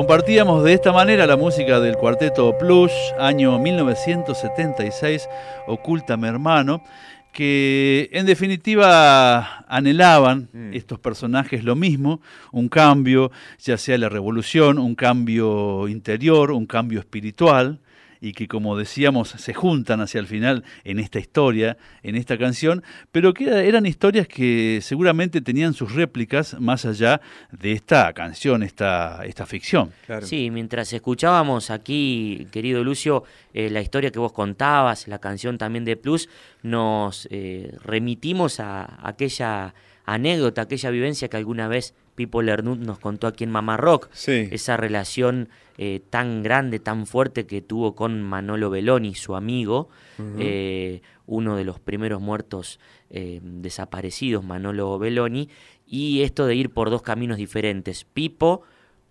Compartíamos 0.07 0.63
de 0.63 0.71
esta 0.71 0.93
manera 0.93 1.27
la 1.27 1.35
música 1.35 1.81
del 1.81 1.97
cuarteto 1.97 2.57
Plus, 2.57 2.93
año 3.19 3.59
1976, 3.59 5.27
Ocúltame 5.67 6.29
hermano, 6.29 6.81
que 7.33 8.09
en 8.13 8.25
definitiva 8.25 9.65
anhelaban 9.67 10.47
Mm. 10.53 10.73
estos 10.73 10.97
personajes 10.99 11.65
lo 11.65 11.75
mismo, 11.75 12.21
un 12.53 12.69
cambio, 12.69 13.31
ya 13.59 13.77
sea 13.77 13.97
la 13.97 14.07
revolución, 14.07 14.79
un 14.79 14.95
cambio 14.95 15.89
interior, 15.89 16.51
un 16.51 16.67
cambio 16.67 17.01
espiritual, 17.01 17.81
y 18.21 18.33
que 18.33 18.47
como 18.47 18.77
decíamos 18.77 19.29
se 19.29 19.53
juntan 19.53 20.01
hacia 20.01 20.19
el 20.19 20.27
final 20.27 20.63
en 20.83 20.99
esta 20.99 21.19
historia, 21.19 21.77
en 22.03 22.15
esta 22.15 22.37
canción, 22.37 22.83
pero 23.11 23.33
que 23.33 23.45
era- 23.45 23.61
eran 23.63 23.85
historias 23.85 24.27
que 24.27 24.79
seguramente 24.81 25.41
tenían 25.41 25.73
sus 25.73 25.93
réplicas 25.93 26.59
más 26.59 26.85
allá 26.85 27.21
de 27.51 27.71
esta 27.73 28.11
canción, 28.13 28.63
esta, 28.63 29.23
esta 29.25 29.45
ficción. 29.45 29.91
Sí, 30.27 30.49
mientras 30.51 30.91
escuchábamos 30.93 31.69
aquí, 31.69 32.47
querido 32.51 32.83
Lucio, 32.83 33.23
eh, 33.53 33.69
la 33.69 33.81
historia 33.81 34.11
que 34.11 34.19
vos 34.19 34.33
contabas, 34.33 35.07
la 35.07 35.19
canción 35.19 35.57
también 35.57 35.85
de 35.85 35.97
Plus, 35.97 36.29
nos 36.63 37.27
eh, 37.31 37.75
remitimos 37.83 38.59
a 38.59 38.99
aquella 39.07 39.73
anécdota, 40.07 40.63
aquella 40.63 40.89
vivencia 40.89 41.27
que 41.27 41.37
alguna 41.37 41.67
vez 41.67 41.93
Pipo 42.15 42.41
Lernut 42.41 42.79
nos 42.79 42.97
contó 42.97 43.27
aquí 43.27 43.43
en 43.43 43.51
Mamá 43.51 43.77
Rock. 43.77 44.09
Esa 44.51 44.75
relación 44.77 45.49
eh, 45.77 46.01
tan 46.09 46.41
grande, 46.41 46.79
tan 46.79 47.05
fuerte 47.05 47.45
que 47.45 47.61
tuvo 47.61 47.93
con 47.93 48.23
Manolo 48.23 48.71
Belloni, 48.71 49.13
su 49.13 49.35
amigo, 49.35 49.89
eh, 50.39 51.01
uno 51.27 51.55
de 51.55 51.63
los 51.65 51.79
primeros 51.79 52.19
muertos 52.21 52.79
eh, 53.11 53.39
desaparecidos, 53.43 54.43
Manolo 54.43 54.97
Belloni, 54.97 55.49
y 55.85 56.21
esto 56.23 56.47
de 56.47 56.55
ir 56.55 56.71
por 56.71 56.89
dos 56.89 57.01
caminos 57.03 57.37
diferentes. 57.37 58.03
Pipo 58.05 58.63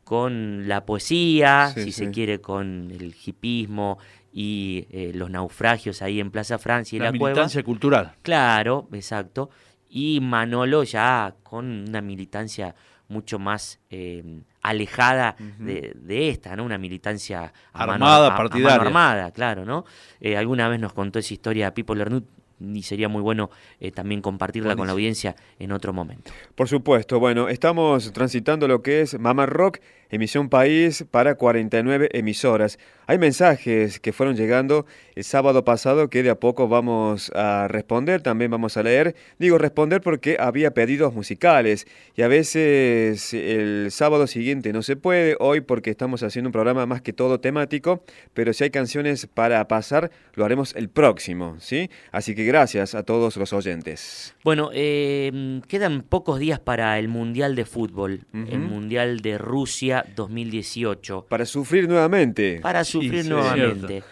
con 0.02 0.66
la 0.68 0.84
poesía, 0.86 1.70
Sí, 1.74 1.84
si 1.84 1.92
sí. 1.92 2.04
se 2.06 2.10
quiere, 2.10 2.40
con 2.40 2.90
el 2.90 3.14
hipismo 3.24 3.98
y 4.32 4.86
eh, 4.90 5.12
los 5.14 5.30
naufragios 5.30 6.02
ahí 6.02 6.20
en 6.20 6.30
Plaza 6.30 6.58
Francia 6.58 6.96
y 6.96 7.00
La 7.00 7.10
la, 7.10 7.18
cueva. 7.18 7.46
cultural. 7.64 8.12
Claro, 8.22 8.88
exacto. 8.92 9.50
Y 9.96 10.20
Manolo 10.20 10.82
ya 10.84 11.34
con 11.42 11.64
una 11.88 12.02
militancia 12.02 12.74
mucho 13.08 13.38
más 13.38 13.78
eh, 13.88 14.22
alejada 14.62 15.36
de, 15.58 15.92
de 15.94 16.28
esta, 16.28 16.54
¿no? 16.56 16.64
Una 16.64 16.76
militancia 16.76 17.52
a 17.72 17.78
mano- 17.86 17.92
Armada, 18.04 18.26
a- 18.26 18.30
mano 18.30 18.36
partidaria. 18.50 18.82
armada, 18.88 19.30
claro, 19.30 19.64
¿no? 19.64 19.84
Eh, 20.20 20.36
alguna 20.36 20.68
vez 20.68 20.80
nos 20.80 20.92
contó 20.92 21.18
esa 21.18 21.32
historia 21.32 21.72
Pipo 21.72 21.94
Lernut 21.94 22.24
y 22.60 22.82
sería 22.82 23.08
muy 23.08 23.22
bueno 23.22 23.48
eh, 23.80 23.90
también 23.90 24.20
compartirla 24.20 24.74
con 24.76 24.86
la 24.86 24.92
audiencia 24.92 25.36
en 25.58 25.72
otro 25.72 25.92
momento. 25.92 26.30
Por 26.54 26.68
supuesto, 26.68 27.18
bueno, 27.20 27.48
estamos 27.48 28.12
transitando 28.12 28.66
lo 28.66 28.82
que 28.82 29.02
es 29.02 29.18
Mamá 29.18 29.46
Rock, 29.46 29.78
emisión 30.10 30.48
país 30.48 31.04
para 31.10 31.34
49 31.34 32.08
emisoras. 32.12 32.78
Hay 33.08 33.18
mensajes 33.18 34.00
que 34.00 34.12
fueron 34.12 34.34
llegando 34.34 34.84
el 35.14 35.22
sábado 35.22 35.64
pasado 35.64 36.10
que 36.10 36.24
de 36.24 36.30
a 36.30 36.40
poco 36.40 36.66
vamos 36.66 37.30
a 37.36 37.68
responder, 37.68 38.20
también 38.20 38.50
vamos 38.50 38.76
a 38.76 38.82
leer. 38.82 39.14
Digo 39.38 39.58
responder 39.58 40.00
porque 40.00 40.36
había 40.40 40.72
pedidos 40.72 41.14
musicales 41.14 41.86
y 42.16 42.22
a 42.22 42.28
veces 42.28 43.32
el 43.32 43.88
sábado 43.90 44.26
siguiente 44.26 44.72
no 44.72 44.82
se 44.82 44.96
puede, 44.96 45.36
hoy 45.38 45.60
porque 45.60 45.90
estamos 45.90 46.22
haciendo 46.24 46.48
un 46.48 46.52
programa 46.52 46.84
más 46.86 47.00
que 47.00 47.12
todo 47.12 47.38
temático, 47.38 48.02
pero 48.34 48.52
si 48.52 48.64
hay 48.64 48.70
canciones 48.70 49.26
para 49.32 49.66
pasar, 49.68 50.10
lo 50.34 50.44
haremos 50.44 50.74
el 50.74 50.88
próximo, 50.88 51.56
¿sí? 51.60 51.90
Así 52.10 52.34
que 52.34 52.44
gracias 52.44 52.94
a 52.94 53.04
todos 53.04 53.36
los 53.36 53.52
oyentes. 53.52 54.34
Bueno, 54.42 54.70
eh, 54.72 55.60
quedan 55.68 56.02
pocos 56.02 56.40
días 56.40 56.58
para 56.58 56.98
el 56.98 57.08
Mundial 57.08 57.54
de 57.54 57.64
Fútbol, 57.64 58.26
el. 58.32 58.58
Mundial 58.58 59.20
de 59.20 59.38
Rusia 59.38 59.95
2018. 60.02 61.26
Para 61.28 61.46
sufrir 61.46 61.88
nuevamente. 61.88 62.60
Para 62.60 62.84
sufrir 62.84 63.22
sí, 63.22 63.28
nuevamente. 63.28 64.02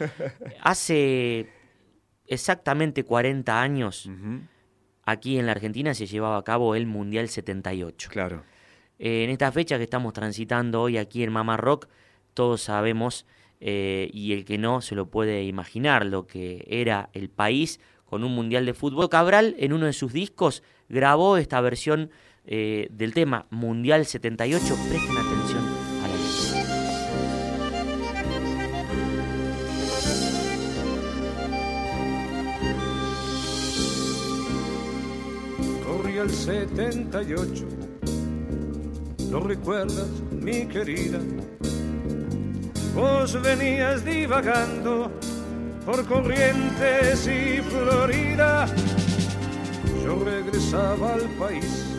Hace 0.61 1.49
exactamente 2.27 3.05
40 3.05 3.61
años, 3.61 4.09
aquí 5.05 5.38
en 5.38 5.47
la 5.47 5.53
Argentina 5.53 5.94
se 5.94 6.07
llevaba 6.07 6.38
a 6.38 6.44
cabo 6.44 6.75
el 6.75 6.87
Mundial 6.87 7.29
78. 7.29 8.09
Claro. 8.11 8.44
en 8.99 9.31
esta 9.31 9.51
fecha 9.53 9.77
que 9.77 9.85
estamos 9.85 10.12
transitando 10.12 10.81
hoy 10.83 10.99
aquí 10.99 11.23
en 11.23 11.33
Mama 11.33 11.57
Rock, 11.57 11.88
todos 12.33 12.62
sabemos, 12.62 13.27
eh, 13.61 14.11
y 14.12 14.33
el 14.33 14.44
que 14.44 14.59
no 14.59 14.81
se 14.81 14.94
lo 14.94 15.07
puede 15.07 15.44
imaginar, 15.44 16.05
lo 16.07 16.27
que 16.27 16.64
era 16.68 17.11
el 17.12 17.31
país 17.31 17.81
con 18.05 18.23
un 18.25 18.35
Mundial 18.35 18.66
de 18.66 18.75
Fútbol. 18.75 19.09
Cabral, 19.09 19.57
en 19.59 19.73
uno 19.73 19.87
de 19.87 19.92
sus 19.92 20.12
discos, 20.12 20.62
grabó 20.88 21.37
esta 21.37 21.61
versión 21.61 22.11
eh, 22.46 22.88
del 22.90 23.14
tema 23.14 23.46
Mundial 23.50 24.07
78. 24.07 24.76
Presten 24.88 25.16
atención 25.16 25.64
a 26.02 26.09
la 26.09 26.16
letra. 26.16 26.74
Corría 35.87 36.22
el 36.22 36.30
78, 36.30 37.64
¿lo 39.30 39.40
recuerdas, 39.40 40.09
mi 40.30 40.66
querida? 40.66 41.18
Vos 42.94 43.40
venías 43.42 44.04
divagando 44.04 45.11
por 45.85 46.04
Corrientes 46.07 47.26
y 47.26 47.61
Florida. 47.62 48.66
Yo 50.04 50.24
regresaba 50.24 51.14
al 51.14 51.28
país, 51.38 51.93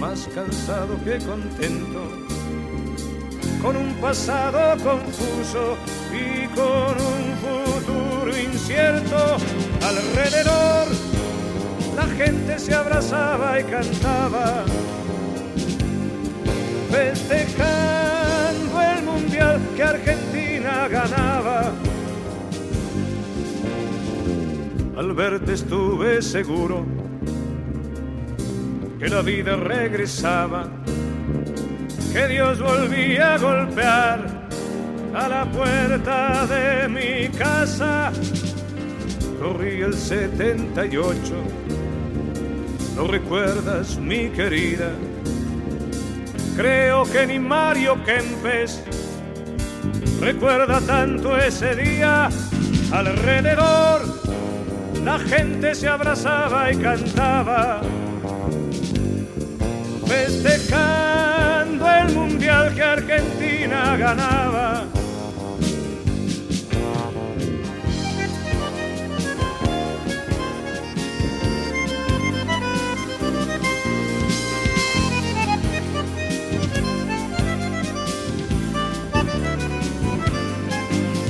más 0.00 0.28
cansado 0.34 0.96
que 1.04 1.18
contento, 1.18 2.02
con 3.60 3.76
un 3.76 3.94
pasado 3.94 4.76
confuso 4.82 5.76
y 6.12 6.46
con 6.48 6.96
un 7.00 7.36
futuro 7.42 8.38
incierto 8.38 9.36
alrededor 9.82 10.86
la 11.96 12.06
gente 12.06 12.58
se 12.60 12.74
abrazaba 12.74 13.60
y 13.60 13.64
cantaba, 13.64 14.64
festejando 16.90 18.80
el 18.80 19.04
mundial 19.04 19.60
que 19.74 19.82
Argentina 19.82 20.86
ganaba. 20.88 21.72
Al 24.96 25.12
verte 25.12 25.54
estuve 25.54 26.22
seguro 26.22 26.97
que 28.98 29.08
la 29.08 29.22
vida 29.22 29.56
regresaba, 29.56 30.68
que 32.12 32.28
Dios 32.28 32.60
volvía 32.60 33.34
a 33.34 33.38
golpear 33.38 34.48
a 35.14 35.28
la 35.28 35.44
puerta 35.46 36.46
de 36.46 36.88
mi 36.88 37.28
casa. 37.28 38.10
Corrí 39.40 39.82
el 39.82 39.94
78 39.94 41.34
¿No 42.98 43.06
recuerdas, 43.06 43.96
mi 43.96 44.28
querida? 44.30 44.90
Creo 46.56 47.04
que 47.04 47.28
ni 47.28 47.38
Mario 47.38 48.02
Kempes 48.04 48.82
recuerda 50.20 50.80
tanto 50.80 51.36
ese 51.38 51.76
día. 51.76 52.28
Alrededor 52.90 54.02
la 55.04 55.16
gente 55.20 55.76
se 55.76 55.86
abrazaba 55.86 56.72
y 56.72 56.76
cantaba, 56.76 57.80
festejando 60.08 61.86
el 61.90 62.14
mundial 62.14 62.74
que 62.74 62.82
Argentina 62.82 63.96
ganaba. 63.96 64.86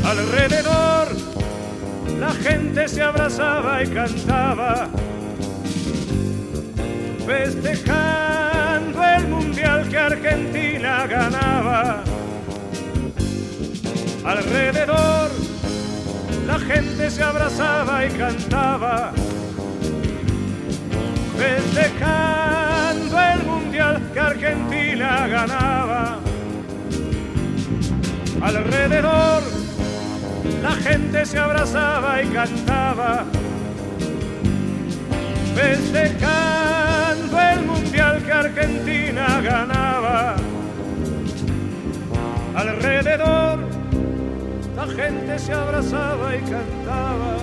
Alrededor 0.05 1.09
la 2.21 2.33
gente 2.33 2.89
se 2.89 3.03
abrazaba 3.03 3.83
y 3.83 3.89
cantaba, 3.89 4.89
festejando 7.27 8.28
Argentina 10.29 11.07
ganaba. 11.07 12.05
Alrededor 14.27 15.31
la 16.47 16.59
gente 16.59 17.11
se 17.11 17.23
abrazaba 17.23 18.05
y 18.05 18.11
cantaba, 18.11 19.13
festejando 21.39 23.19
el 23.19 23.43
mundial 23.45 24.03
que 24.13 24.21
Argentina 24.21 25.27
ganaba. 25.29 26.19
Alrededor 28.43 29.43
la 30.63 30.73
gente 30.73 31.25
se 31.25 31.39
abrazaba 31.39 32.23
y 32.23 32.27
cantaba, 32.27 33.25
festejando 35.55 37.41
el 37.41 37.65
mundial 37.65 38.18
que 38.29 38.35
Argentina 38.35 39.41
ganaba. 39.41 40.37
Alrededor 42.55 43.59
la 44.77 44.87
gente 44.87 45.39
se 45.39 45.53
abrazaba 45.55 46.37
y 46.37 46.41
cantaba. 46.41 47.39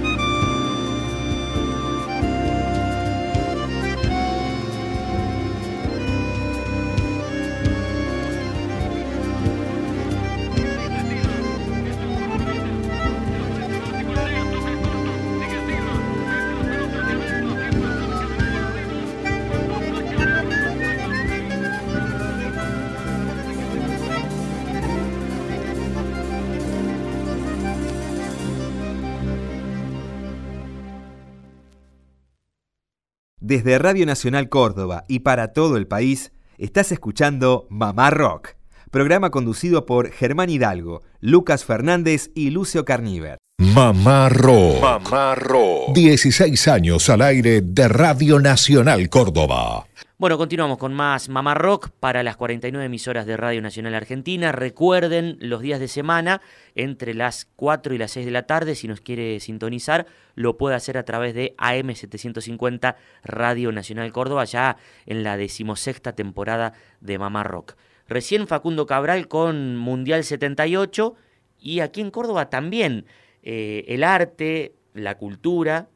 Desde 33.56 33.80
Radio 33.80 34.06
Nacional 34.06 34.50
Córdoba 34.50 35.06
y 35.08 35.20
para 35.20 35.54
todo 35.54 35.78
el 35.78 35.88
país, 35.88 36.34
estás 36.58 36.92
escuchando 36.92 37.68
Mamá 37.70 38.10
Rock, 38.10 38.50
programa 38.92 39.32
conducido 39.32 39.86
por 39.86 40.12
Germán 40.12 40.50
Hidalgo, 40.50 41.04
Lucas 41.22 41.64
Fernández 41.64 42.32
y 42.36 42.50
Lucio 42.50 42.84
Carníver. 42.84 43.38
Mamá 43.60 44.28
Rock. 44.28 44.82
Mamá 44.82 45.36
Rock. 45.36 45.94
16 45.96 46.68
años 46.68 47.10
al 47.10 47.22
aire 47.22 47.62
de 47.62 47.88
Radio 47.88 48.42
Nacional 48.42 49.08
Córdoba. 49.08 49.86
Bueno, 50.18 50.38
continuamos 50.38 50.78
con 50.78 50.94
más 50.94 51.28
Mamá 51.28 51.56
Rock 51.56 51.90
para 51.90 52.24
las 52.24 52.38
49 52.38 52.86
emisoras 52.86 53.26
de 53.26 53.36
Radio 53.36 53.62
Nacional 53.62 53.96
Argentina. 53.96 54.54
Recuerden 54.54 55.36
los 55.42 55.60
días 55.60 55.82
de 55.82 55.90
semana 55.90 56.40
entre 56.74 57.14
las 57.14 57.50
4 57.58 57.94
y 57.94 57.98
las 57.98 58.12
6 58.12 58.26
de 58.26 58.32
la 58.32 58.48
tarde. 58.48 58.76
Si 58.76 58.88
nos 58.88 59.02
quiere 59.02 59.42
sintonizar, 59.42 60.06
lo 60.36 60.56
puede 60.56 60.78
hacer 60.78 60.98
a 60.98 61.04
través 61.04 61.34
de 61.34 61.54
AM750 61.58 62.96
Radio 63.26 63.74
Nacional 63.74 64.14
Córdoba, 64.14 64.46
ya 64.46 64.78
en 65.06 65.24
la 65.24 65.36
decimosexta 65.36 66.16
temporada 66.16 66.72
de 67.02 67.20
Mamá 67.20 67.44
Rock. 67.44 67.76
Recién 68.08 68.48
Facundo 68.48 68.86
Cabral 68.86 69.28
con 69.28 69.76
Mundial 69.76 70.24
78 70.24 71.14
y 71.60 71.82
aquí 71.82 72.00
en 72.00 72.12
Córdoba 72.12 72.50
también 72.50 73.06
eh, 73.44 73.84
el 73.90 74.06
arte, 74.06 74.76
la 74.94 75.18
cultura 75.18 75.90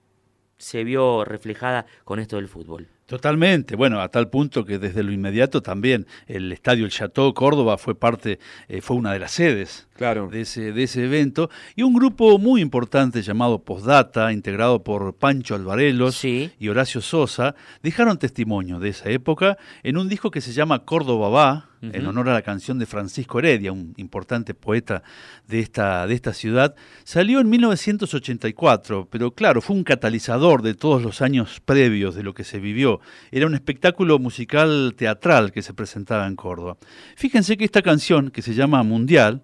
se 0.58 0.84
vio 0.84 1.23
reflejada 1.23 1.86
con 2.03 2.19
esto 2.19 2.36
del 2.36 2.49
fútbol. 2.49 2.89
Totalmente, 3.10 3.76
bueno, 3.76 4.02
a 4.02 4.10
tal 4.10 4.30
punto 4.30 4.63
que 4.63 4.78
desde 4.78 5.02
lo 5.02 5.12
inmediato 5.12 5.63
también 5.63 6.06
el 6.28 6.52
estadio 6.52 6.86
El 6.86 6.91
Chateau 6.91 7.34
Córdoba 7.34 7.80
fue 7.80 7.95
parte, 7.95 8.38
eh, 8.67 8.82
fue 8.82 8.98
una 8.98 9.12
de 9.12 9.17
las 9.17 9.32
sedes 9.32 9.88
claro. 9.95 10.28
de, 10.28 10.41
ese, 10.41 10.74
de 10.74 10.84
ese 10.84 11.06
evento, 11.06 11.50
y 11.76 11.82
un 11.82 11.95
grupo 11.95 12.38
muy 12.38 12.62
importante 12.62 13.24
llamado 13.24 13.63
Postdata, 13.63 14.32
integrado 14.32 14.84
por 14.84 15.15
Pancho 15.15 15.56
Alvarelos 15.56 16.24
y 16.24 16.52
Horacio 16.69 17.02
Sosa, 17.02 17.56
dejaron 17.82 18.19
testimonio 18.19 18.80
de 18.80 18.89
esa 18.89 19.10
época 19.10 19.58
en 19.82 19.98
un 19.98 20.08
disco 20.08 20.30
que 20.30 20.41
se 20.41 20.54
llama 20.54 20.86
Córdoba 20.86 21.30
va, 21.30 21.68
en 21.81 22.05
honor 22.05 22.29
a 22.29 22.33
la 22.33 22.41
canción 22.41 22.77
de 22.77 22.85
Francisco 22.85 23.39
Heredia, 23.39 23.71
un 23.71 23.93
importante 23.97 24.53
poeta 24.53 25.03
de 25.47 25.59
esta, 25.59 26.05
de 26.07 26.13
esta 26.13 26.33
ciudad. 26.33 26.75
Salió 27.03 27.39
en 27.39 27.49
1984, 27.49 29.07
pero 29.09 29.31
claro, 29.31 29.61
fue 29.61 29.75
un 29.75 29.83
catalizador 29.83 30.61
de 30.61 30.73
todos 30.73 31.01
los 31.01 31.21
años 31.21 31.61
previos 31.63 32.15
de 32.15 32.23
lo 32.23 32.33
que 32.33 32.43
se 32.43 32.59
vivió. 32.59 32.99
Era 33.31 33.47
un 33.47 33.55
espectáculo 33.55 34.19
musical 34.19 34.93
teatral 34.97 35.51
que 35.51 35.61
se 35.61 35.73
presentaba 35.73 36.27
en 36.27 36.35
Córdoba. 36.35 36.77
Fíjense 37.15 37.57
que 37.57 37.65
esta 37.65 37.81
canción, 37.81 38.29
que 38.29 38.41
se 38.41 38.53
llama 38.53 38.83
Mundial, 38.83 39.43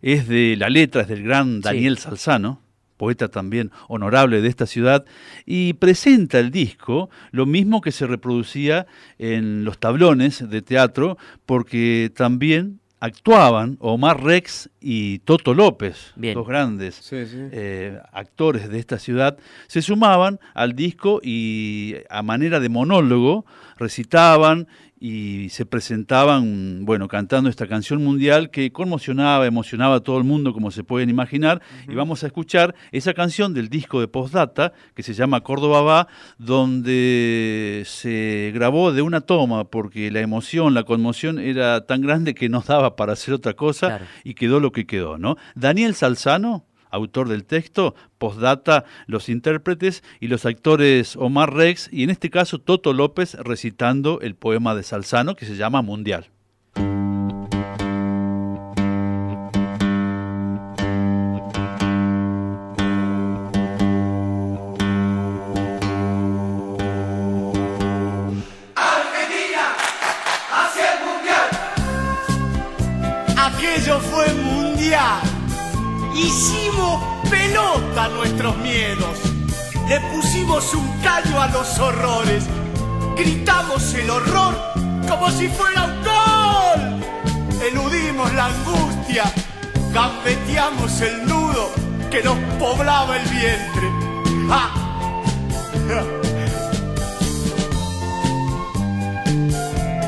es 0.00 0.26
de 0.28 0.56
la 0.56 0.68
letra, 0.68 1.02
es 1.02 1.08
del 1.08 1.22
gran 1.22 1.60
Daniel 1.60 1.98
Salzano, 1.98 2.61
poeta 3.02 3.26
también 3.26 3.72
honorable 3.88 4.40
de 4.40 4.48
esta 4.48 4.64
ciudad, 4.64 5.04
y 5.44 5.72
presenta 5.72 6.38
el 6.38 6.52
disco 6.52 7.10
lo 7.32 7.46
mismo 7.46 7.80
que 7.80 7.90
se 7.90 8.06
reproducía 8.06 8.86
en 9.18 9.64
los 9.64 9.78
tablones 9.78 10.48
de 10.48 10.62
teatro, 10.62 11.18
porque 11.44 12.12
también 12.14 12.78
actuaban 13.00 13.76
Omar 13.80 14.22
Rex 14.22 14.70
y 14.80 15.18
Toto 15.18 15.52
López, 15.52 16.12
dos 16.14 16.46
grandes 16.46 17.10
eh, 17.12 17.98
actores 18.12 18.68
de 18.68 18.78
esta 18.78 19.00
ciudad, 19.00 19.36
se 19.66 19.82
sumaban 19.82 20.38
al 20.54 20.76
disco 20.76 21.18
y 21.24 21.96
a 22.08 22.22
manera 22.22 22.60
de 22.60 22.68
monólogo 22.68 23.44
recitaban 23.78 24.68
y 25.04 25.48
se 25.48 25.66
presentaban, 25.66 26.84
bueno, 26.84 27.08
cantando 27.08 27.50
esta 27.50 27.66
canción 27.66 28.04
mundial 28.04 28.50
que 28.50 28.70
conmocionaba, 28.70 29.48
emocionaba 29.48 29.96
a 29.96 30.00
todo 30.00 30.16
el 30.16 30.22
mundo, 30.22 30.52
como 30.52 30.70
se 30.70 30.84
pueden 30.84 31.10
imaginar. 31.10 31.60
Y 31.88 31.96
vamos 31.96 32.22
a 32.22 32.28
escuchar 32.28 32.76
esa 32.92 33.12
canción 33.12 33.52
del 33.52 33.68
disco 33.68 33.98
de 33.98 34.06
Postdata, 34.06 34.72
que 34.94 35.02
se 35.02 35.12
llama 35.12 35.40
Córdoba 35.40 35.82
va, 35.82 36.08
donde 36.38 37.82
se 37.84 38.52
grabó 38.54 38.92
de 38.92 39.02
una 39.02 39.22
toma, 39.22 39.64
porque 39.64 40.08
la 40.12 40.20
emoción, 40.20 40.72
la 40.72 40.84
conmoción 40.84 41.40
era 41.40 41.84
tan 41.84 42.00
grande 42.00 42.32
que 42.32 42.48
no 42.48 42.62
daba 42.64 42.94
para 42.94 43.14
hacer 43.14 43.34
otra 43.34 43.54
cosa 43.54 44.02
y 44.22 44.34
quedó 44.34 44.60
lo 44.60 44.70
que 44.70 44.86
quedó, 44.86 45.18
¿no? 45.18 45.36
Daniel 45.56 45.96
Salzano, 45.96 46.64
autor 46.92 47.28
del 47.28 47.44
texto, 47.44 47.96
postdata 48.18 48.84
los 49.06 49.28
intérpretes 49.28 50.04
y 50.20 50.28
los 50.28 50.46
actores 50.46 51.16
Omar 51.16 51.52
Rex 51.52 51.88
y 51.92 52.04
en 52.04 52.10
este 52.10 52.30
caso 52.30 52.60
Toto 52.60 52.92
López 52.92 53.34
recitando 53.34 54.20
el 54.20 54.36
poema 54.36 54.76
de 54.76 54.84
Salzano 54.84 55.34
que 55.34 55.46
se 55.46 55.56
llama 55.56 55.82
Mundial. 55.82 56.31
Un 80.74 81.00
callo 81.02 81.40
a 81.40 81.48
los 81.48 81.78
horrores. 81.78 82.44
Gritamos 83.16 83.94
el 83.94 84.08
horror 84.10 84.54
como 85.08 85.30
si 85.30 85.48
fuera 85.48 85.84
un 85.84 86.02
gol. 86.02 87.60
Eludimos 87.62 88.32
la 88.34 88.46
angustia. 88.46 89.24
Gambeteamos 89.92 91.00
el 91.00 91.26
nudo 91.26 91.70
que 92.10 92.22
nos 92.22 92.36
poblaba 92.58 93.16
el 93.16 93.28
vientre. 93.28 93.90
¡Ah! 94.50 94.70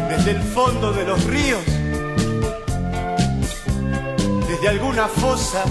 Desde 0.08 0.30
el 0.30 0.42
fondo 0.42 0.92
de 0.92 1.04
los 1.04 1.22
ríos, 1.24 1.64
desde 4.48 4.68
alguna 4.68 5.06
fosa 5.08 5.64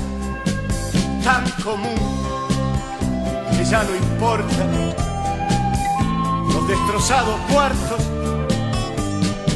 tan 1.23 1.49
común 1.63 2.22
ya 3.73 3.83
no 3.83 3.95
importa. 3.95 4.67
Los 6.53 6.67
destrozados 6.67 7.39
cuartos 7.51 8.01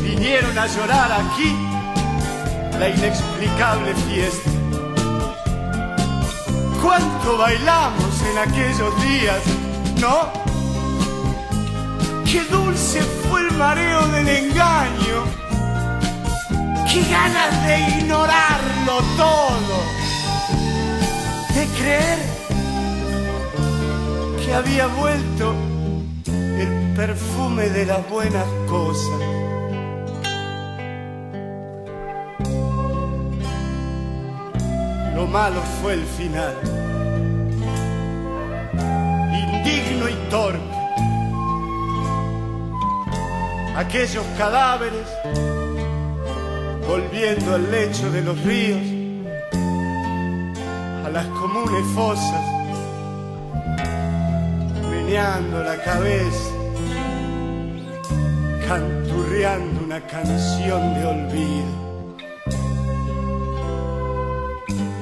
vinieron 0.02 0.58
a 0.58 0.66
llorar 0.66 1.12
aquí 1.12 1.56
la 2.80 2.90
inexplicable 2.90 3.94
fiesta. 4.08 4.50
¿Cuánto 6.82 7.38
bailamos 7.38 8.14
en 8.32 8.38
aquellos 8.40 8.92
días, 9.04 9.42
no? 10.02 10.32
Qué 12.26 12.42
dulce 12.46 13.02
fue 13.30 13.42
el 13.42 13.52
mareo 13.52 14.08
del 14.08 14.28
engaño. 14.30 15.18
Qué 16.92 17.04
ganas 17.08 17.68
de 17.68 17.80
ignorarlo 18.00 18.96
todo 19.16 19.78
de 21.54 21.68
creer 21.78 22.37
que 24.48 24.54
había 24.54 24.88
vuelto 24.88 25.54
el 26.26 26.94
perfume 26.96 27.68
de 27.70 27.86
las 27.86 28.10
buenas 28.10 28.46
cosas. 28.70 29.20
Lo 35.16 35.28
malo 35.28 35.62
fue 35.82 35.96
el 35.96 36.06
final, 36.06 36.56
indigno 39.34 40.08
y 40.08 40.16
torpe. 40.30 40.78
Aquellos 43.76 44.26
cadáveres 44.38 45.08
volviendo 46.88 47.54
al 47.54 47.70
lecho 47.70 48.10
de 48.12 48.22
los 48.22 48.42
ríos 48.44 48.82
a 51.06 51.10
las 51.10 51.26
comunes 51.28 51.86
fosas, 51.94 52.57
meneando 55.18 55.64
la 55.64 55.84
cabeza, 55.84 56.52
canturreando 58.68 59.84
una 59.84 60.00
canción 60.06 60.94
de 60.94 61.06
olvido. 61.06 61.88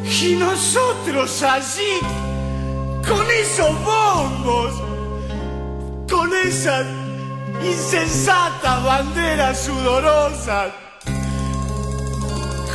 Y 0.05 0.35
nosotros 0.35 1.43
allí, 1.43 1.99
con 3.05 3.25
esos 3.29 3.71
bombos, 3.83 4.73
con 6.09 6.33
esas 6.47 6.85
insensatas 7.61 8.83
banderas 8.85 9.59
sudorosas, 9.59 10.71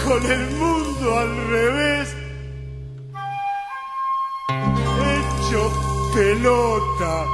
con 0.05 0.31
el 0.31 0.51
mundo 0.51 1.19
al 1.19 1.49
revés, 1.49 2.15
hecho 5.49 5.90
pelota. 6.15 7.27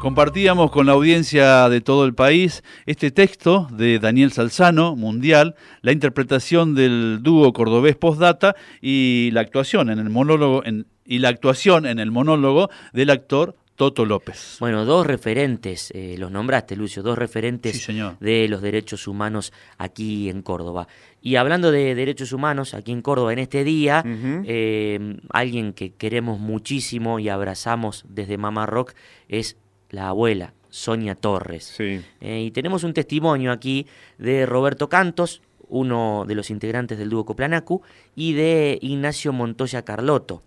Compartíamos 0.00 0.70
con 0.70 0.86
la 0.86 0.92
audiencia 0.92 1.68
de 1.68 1.82
todo 1.82 2.06
el 2.06 2.14
país 2.14 2.62
este 2.86 3.10
texto 3.10 3.68
de 3.70 3.98
Daniel 3.98 4.32
Salzano, 4.32 4.96
Mundial, 4.96 5.56
la 5.82 5.92
interpretación 5.92 6.74
del 6.74 7.18
dúo 7.22 7.52
cordobés 7.52 7.96
Postdata 7.96 8.56
y 8.80 9.30
la 9.32 9.42
actuación 9.42 9.90
en 9.90 9.98
el 9.98 10.08
monólogo 10.08 10.62
y 11.04 11.18
la 11.18 11.28
actuación 11.28 11.84
en 11.84 11.98
el 11.98 12.10
monólogo 12.10 12.70
del 12.94 13.10
actor 13.10 13.56
Toto 13.80 14.04
López. 14.04 14.58
Bueno, 14.60 14.84
dos 14.84 15.06
referentes, 15.06 15.90
eh, 15.94 16.16
los 16.18 16.30
nombraste, 16.30 16.76
Lucio, 16.76 17.02
dos 17.02 17.16
referentes 17.16 17.88
de 18.20 18.46
los 18.46 18.60
derechos 18.60 19.08
humanos 19.08 19.54
aquí 19.78 20.28
en 20.28 20.42
Córdoba. 20.42 20.86
Y 21.22 21.36
hablando 21.36 21.72
de 21.72 21.94
derechos 21.94 22.34
humanos 22.34 22.74
aquí 22.74 22.92
en 22.92 23.00
Córdoba 23.00 23.32
en 23.32 23.38
este 23.38 23.64
día, 23.64 24.04
eh, 24.04 25.16
alguien 25.30 25.72
que 25.72 25.94
queremos 25.94 26.38
muchísimo 26.38 27.20
y 27.20 27.30
abrazamos 27.30 28.04
desde 28.06 28.36
Mamá 28.36 28.66
Rock 28.66 28.92
es 29.30 29.56
la 29.88 30.08
abuela, 30.08 30.52
Sonia 30.68 31.14
Torres. 31.14 31.74
Eh, 31.80 32.04
y 32.20 32.50
tenemos 32.50 32.84
un 32.84 32.92
testimonio 32.92 33.50
aquí 33.50 33.86
de 34.18 34.44
Roberto 34.44 34.90
Cantos, 34.90 35.40
uno 35.70 36.26
de 36.28 36.34
los 36.34 36.50
integrantes 36.50 36.98
del 36.98 37.08
dúo 37.08 37.24
Coplanacu, 37.24 37.80
y 38.14 38.34
de 38.34 38.78
Ignacio 38.82 39.32
Montoya 39.32 39.86
Carlotto, 39.86 40.42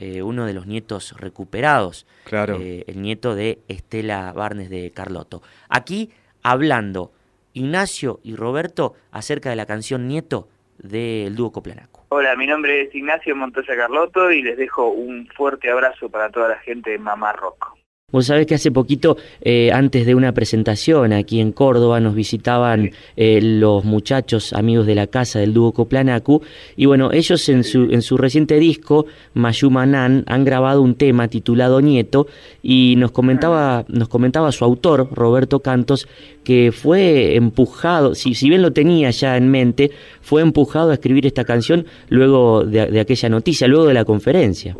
eh, 0.00 0.22
uno 0.22 0.46
de 0.46 0.54
los 0.54 0.66
nietos 0.66 1.14
recuperados. 1.18 2.06
Claro. 2.24 2.58
Eh, 2.58 2.84
el 2.86 3.02
nieto 3.02 3.34
de 3.34 3.58
Estela 3.68 4.32
Barnes 4.32 4.70
de 4.70 4.90
Carlotto. 4.92 5.42
Aquí 5.68 6.10
hablando 6.42 7.12
Ignacio 7.52 8.18
y 8.22 8.34
Roberto 8.34 8.94
acerca 9.12 9.50
de 9.50 9.56
la 9.56 9.66
canción 9.66 10.08
Nieto 10.08 10.48
del 10.78 11.36
dúo 11.36 11.52
Coplanacu. 11.52 12.00
Hola, 12.08 12.34
mi 12.34 12.46
nombre 12.46 12.80
es 12.80 12.94
Ignacio 12.94 13.36
Montoya 13.36 13.76
Carlotto 13.76 14.30
y 14.30 14.40
les 14.40 14.56
dejo 14.56 14.88
un 14.88 15.28
fuerte 15.36 15.70
abrazo 15.70 16.08
para 16.08 16.30
toda 16.30 16.48
la 16.48 16.58
gente 16.60 16.90
de 16.90 16.98
Mamá 16.98 17.34
Rock. 17.34 17.79
Vos 18.12 18.26
sabés 18.26 18.46
que 18.46 18.54
hace 18.54 18.70
poquito, 18.70 19.16
eh, 19.40 19.70
antes 19.72 20.06
de 20.06 20.14
una 20.14 20.32
presentación 20.32 21.12
aquí 21.12 21.40
en 21.40 21.52
Córdoba, 21.52 22.00
nos 22.00 22.14
visitaban 22.14 22.90
eh, 23.16 23.40
los 23.42 23.84
muchachos 23.84 24.52
amigos 24.52 24.86
de 24.86 24.94
la 24.94 25.06
casa 25.06 25.38
del 25.38 25.54
dúo 25.54 25.72
Coplanacu 25.72 26.42
y 26.76 26.86
bueno, 26.86 27.12
ellos 27.12 27.48
en 27.48 27.64
su, 27.64 27.84
en 27.90 28.02
su 28.02 28.16
reciente 28.16 28.58
disco, 28.58 29.06
Mayumanan, 29.34 30.24
han 30.26 30.44
grabado 30.44 30.82
un 30.82 30.94
tema 30.94 31.28
titulado 31.28 31.80
Nieto 31.80 32.26
y 32.62 32.94
nos 32.96 33.12
comentaba, 33.12 33.84
nos 33.88 34.08
comentaba 34.08 34.52
su 34.52 34.64
autor, 34.64 35.08
Roberto 35.12 35.60
Cantos, 35.60 36.08
que 36.44 36.72
fue 36.72 37.36
empujado, 37.36 38.14
si, 38.14 38.34
si 38.34 38.48
bien 38.48 38.62
lo 38.62 38.72
tenía 38.72 39.10
ya 39.10 39.36
en 39.36 39.50
mente, 39.50 39.90
fue 40.20 40.42
empujado 40.42 40.90
a 40.90 40.94
escribir 40.94 41.26
esta 41.26 41.44
canción 41.44 41.86
luego 42.08 42.64
de, 42.64 43.00
aquella 43.00 43.28
noticia, 43.28 43.68
luego 43.68 43.86
de 43.86 43.94
la 43.94 44.04
conferencia. 44.04 44.76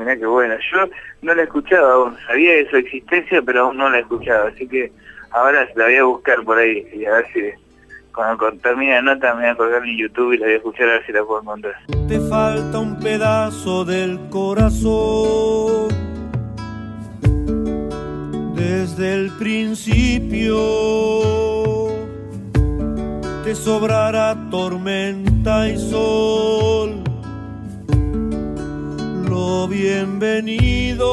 Mirá 0.00 0.16
qué 0.16 0.24
buena. 0.24 0.58
Yo 0.72 0.88
no 1.20 1.34
la 1.34 1.42
he 1.42 1.44
escuchado 1.44 1.86
aún. 1.86 2.16
Sabía 2.26 2.54
de 2.54 2.70
su 2.70 2.76
existencia, 2.76 3.42
pero 3.42 3.66
aún 3.66 3.76
no 3.76 3.90
la 3.90 3.98
he 3.98 4.00
escuchado. 4.00 4.48
Así 4.48 4.66
que 4.66 4.90
ahora 5.30 5.68
la 5.76 5.84
voy 5.84 5.96
a 5.96 6.04
buscar 6.04 6.42
por 6.42 6.56
ahí 6.56 6.88
y 6.94 7.04
a 7.04 7.12
ver 7.12 7.26
si 7.34 7.40
cuando, 8.14 8.50
termine 8.62 8.94
la 8.94 9.02
nota 9.02 9.34
me 9.34 9.42
voy 9.42 9.50
a 9.50 9.54
colgar 9.54 9.86
en 9.86 9.98
YouTube 9.98 10.32
y 10.32 10.38
la 10.38 10.46
voy 10.46 10.54
a 10.54 10.56
escuchar 10.56 10.88
a 10.88 10.92
ver 10.92 11.06
si 11.06 11.12
la 11.12 11.22
puedo 11.22 11.42
encontrar. 11.42 11.74
Te 12.08 12.18
falta 12.18 12.78
un 12.78 12.98
pedazo 12.98 13.84
del 13.84 14.18
corazón 14.30 15.88
desde 18.54 19.14
el 19.14 19.30
principio. 19.38 20.56
Te 23.44 23.54
sobrará 23.54 24.34
tormenta 24.50 25.68
y 25.68 25.76
sol 25.76 27.09
bienvenido. 29.68 31.06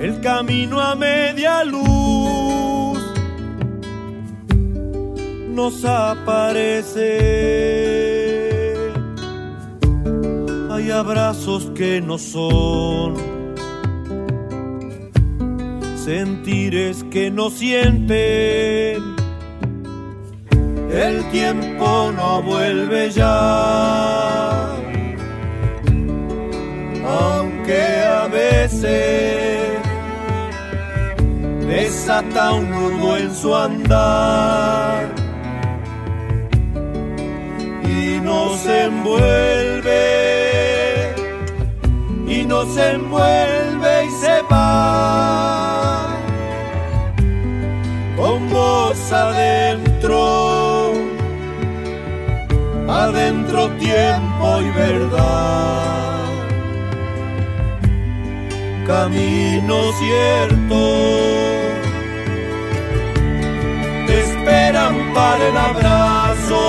El 0.00 0.20
camino 0.20 0.80
a 0.80 0.94
media 0.96 1.62
luz 1.64 2.98
nos 5.50 5.84
aparece. 5.84 7.08
Hay 10.70 10.90
abrazos 10.90 11.70
que 11.76 12.00
no 12.00 12.18
son, 12.18 13.14
sentires 15.96 17.04
que 17.04 17.30
no 17.30 17.50
sienten. 17.50 19.02
El 20.90 21.30
tiempo 21.30 22.12
no 22.14 22.42
vuelve 22.42 23.10
ya 23.10 24.51
aunque 27.62 28.02
a 28.04 28.26
veces 28.26 29.70
desata 31.66 32.52
un 32.54 32.70
nudo 32.70 33.16
en 33.16 33.34
su 33.34 33.54
andar 33.54 35.14
y 37.84 38.18
nos 38.20 38.66
envuelve 38.66 39.94
y 42.26 42.44
nos 42.44 42.76
envuelve 42.76 44.06
y 44.06 44.10
se 44.10 44.42
va 44.50 46.08
con 48.16 48.50
voz 48.50 49.12
adentro 49.12 50.94
adentro 52.88 53.68
tiempo 53.78 54.60
y 54.60 54.70
verdad 54.70 56.11
camino 58.92 59.76
cierto. 60.00 60.80
Te 64.06 64.14
esperan 64.20 64.94
para 65.14 65.48
el 65.48 65.56
abrazo. 65.56 66.60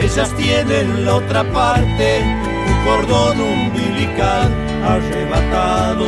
Ellas 0.00 0.34
tienen 0.36 1.04
la 1.04 1.14
otra 1.14 1.44
parte, 1.52 2.24
un 2.70 2.78
cordón 2.84 3.40
umbilical 3.40 4.52
arrebatado. 4.94 6.06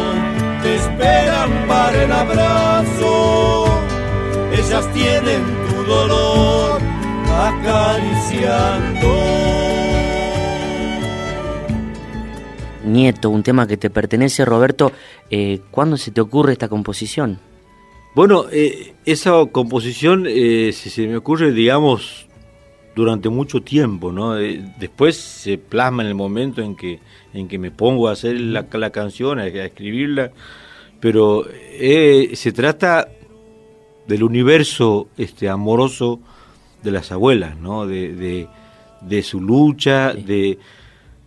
Te 0.62 0.74
esperan 0.74 1.50
para 1.68 2.02
el 2.02 2.12
abrazo. 2.12 3.66
Ellas 4.58 4.84
tienen 4.92 5.42
tu 5.68 5.76
dolor 5.84 6.80
acariciando. 7.48 9.85
Nieto, 12.86 13.30
un 13.30 13.42
tema 13.42 13.66
que 13.66 13.76
te 13.76 13.90
pertenece, 13.90 14.44
Roberto. 14.44 14.92
Eh, 15.30 15.60
¿Cuándo 15.70 15.96
se 15.96 16.10
te 16.10 16.20
ocurre 16.20 16.52
esta 16.52 16.68
composición? 16.68 17.38
Bueno, 18.14 18.46
eh, 18.50 18.94
esa 19.04 19.32
composición 19.52 20.24
eh, 20.26 20.72
se 20.72 21.06
me 21.06 21.16
ocurre, 21.16 21.52
digamos, 21.52 22.26
durante 22.94 23.28
mucho 23.28 23.60
tiempo, 23.60 24.10
¿no? 24.10 24.34
Después 24.34 25.16
se 25.16 25.58
plasma 25.58 26.02
en 26.02 26.08
el 26.08 26.14
momento 26.14 26.62
en 26.62 26.76
que, 26.76 27.00
en 27.34 27.46
que 27.46 27.58
me 27.58 27.70
pongo 27.70 28.08
a 28.08 28.12
hacer 28.12 28.40
la, 28.40 28.66
la 28.72 28.90
canción, 28.90 29.38
a, 29.38 29.46
escribirla, 29.46 30.32
pero 30.98 31.44
se 31.44 32.52
trata 32.52 33.08
del 34.06 34.22
universo 34.22 35.08
este, 35.18 35.48
amoroso 35.50 36.20
de 36.82 36.90
las 36.90 37.12
abuelas, 37.12 37.58
¿no? 37.58 37.86
De, 37.86 38.48
de, 39.02 39.22
su 39.22 39.40
lucha, 39.40 40.14
de, 40.14 40.58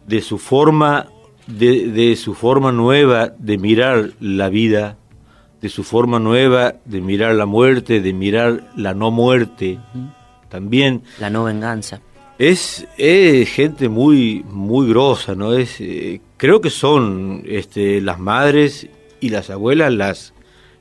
de 0.08 0.22
su 0.22 0.40
forma 0.40 1.08
de, 1.50 2.16
su 2.16 2.34
forma 2.34 2.72
nueva 2.72 3.34
de 3.38 3.58
mirar 3.58 4.12
la 4.20 4.50
vida, 4.50 4.98
de 5.62 5.70
su 5.70 5.84
forma 5.84 6.20
nueva 6.20 6.76
de 6.86 7.02
mirar 7.02 7.36
la 7.36 7.46
muerte, 7.46 8.02
de 8.02 8.14
mirar 8.14 8.72
la 8.76 8.94
no 8.94 9.12
muerte, 9.12 9.80
también. 10.50 11.04
La 11.20 11.30
no 11.30 11.44
venganza. 11.44 12.02
Es, 12.38 12.88
gente 12.98 13.90
muy, 13.90 14.46
muy 14.50 14.88
grosa, 14.88 15.36
¿no? 15.36 15.54
Es, 15.54 15.82
eh, 15.82 16.22
creo 16.38 16.62
que 16.62 16.70
son 16.70 17.44
este, 17.46 18.00
las 18.00 18.20
madres 18.20 18.88
y 19.20 19.30
las 19.30 19.50
abuelas 19.50 19.92
las 19.92 20.34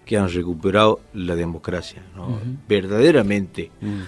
que 0.05 0.16
han 0.16 0.33
recuperado 0.33 1.01
la 1.12 1.35
democracia, 1.35 2.03
¿no? 2.16 2.39
Verdaderamente. 2.69 3.73
Mm. 3.81 4.03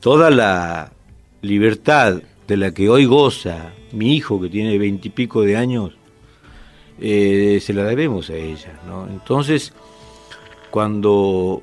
Toda 0.00 0.30
la 0.30 0.92
libertad 1.42 2.20
de 2.48 2.56
la 2.56 2.72
que 2.72 2.88
hoy 2.88 3.06
goza 3.06 3.72
mi 3.92 4.14
hijo 4.14 4.40
que 4.40 4.48
tiene 4.48 4.76
veintipico 4.76 5.42
de 5.42 5.56
años, 5.56 5.96
eh, 7.00 7.58
se 7.62 7.72
la 7.72 7.84
debemos 7.84 8.30
a 8.30 8.36
ella. 8.36 8.80
¿no? 8.86 9.06
Entonces, 9.08 9.72
cuando, 10.70 11.62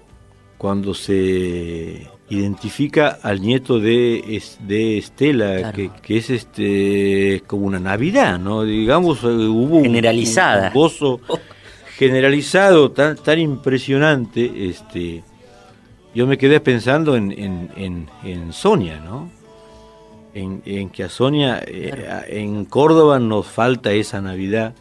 cuando 0.57 0.93
se, 0.93 2.07
identifica 2.29 3.19
al 3.21 3.41
nieto 3.41 3.79
de, 3.79 4.41
de 4.61 4.97
Estela, 4.97 5.71
que, 5.73 6.17
es 6.17 6.29
este 6.29 7.43
como 7.47 7.67
una 7.67 7.79
Navidad, 7.79 8.39
¿no? 8.39 8.63
Digamos, 8.63 9.23
eh, 9.23 9.27
hubo 9.27 9.81
generalizada. 9.81 10.67
Un, 10.67 10.73
gozo 10.73 11.19
generalizado 11.97 12.91
tan, 12.91 13.17
tan 13.17 13.39
impresionante, 13.39 14.67
este 14.67 15.23
yo 16.15 16.27
me 16.27 16.37
quedé 16.37 16.59
pensando 16.59 17.15
en, 17.15 17.31
en, 17.75 18.53
Sonia, 18.53 18.99
¿no? 18.99 19.31
En, 20.35 20.89
que 20.89 21.03
a 21.03 21.09
Sonia, 21.09 21.63
eh, 21.65 22.23
en 22.27 22.65
Córdoba 22.65 23.17
nos 23.19 23.47
falta 23.47 23.91
esa 23.91 24.21
Navidad. 24.21 24.75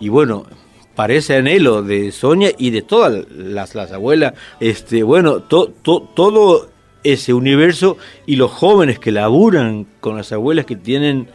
Y 0.00 0.08
bueno, 0.08 0.46
parece 0.94 1.36
anhelo 1.36 1.82
de 1.82 2.12
Sonia 2.12 2.50
y 2.56 2.70
de 2.70 2.82
todas 2.82 3.26
las, 3.30 3.74
las 3.74 3.92
abuelas. 3.92 4.34
Este, 4.60 5.02
bueno, 5.02 5.40
todo 5.42 6.68
ese 7.04 7.34
universo 7.34 7.98
y 8.26 8.36
los 8.36 8.50
jóvenes 8.50 8.98
que 8.98 9.12
laburan 9.12 9.86
con 10.00 10.16
las 10.16 10.32
abuelas 10.32 10.64
que 10.64 10.76
tienen 10.76 11.28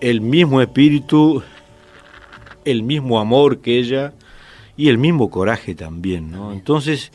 el 0.00 0.20
mismo 0.20 0.60
espíritu, 0.60 1.42
el 2.64 2.82
mismo 2.82 3.18
amor 3.18 3.58
que 3.58 3.78
ella 3.78 4.12
y 4.76 4.88
el 4.88 4.98
mismo 4.98 5.30
coraje 5.30 5.74
también, 5.74 6.30
¿no? 6.30 6.52
Entonces, 6.52 7.12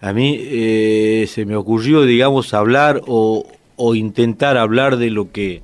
a 0.00 0.12
mí 0.12 0.36
eh, 0.40 1.26
se 1.28 1.44
me 1.44 1.54
ocurrió, 1.54 2.02
digamos, 2.02 2.54
hablar 2.54 3.02
o, 3.06 3.46
o 3.76 3.94
intentar 3.94 4.56
hablar 4.56 4.96
de 4.96 5.10
lo 5.10 5.30
que 5.30 5.62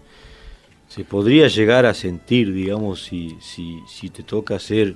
se 0.95 1.03
podría 1.03 1.49
llegar 1.49 1.87
a 1.87 1.95
sentir, 1.95 2.53
digamos, 2.53 3.03
si, 3.03 3.37
si, 3.41 3.81
si 3.89 4.11
te 4.11 4.23
toca 4.23 4.61
ser 4.61 4.95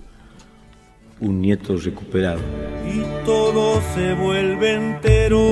un 1.19 1.41
nieto 1.41 1.77
recuperado. 1.77 2.39
Y 2.87 3.03
todo 3.25 3.83
se 3.97 4.15
vuelve 4.15 4.75
entero, 4.75 5.43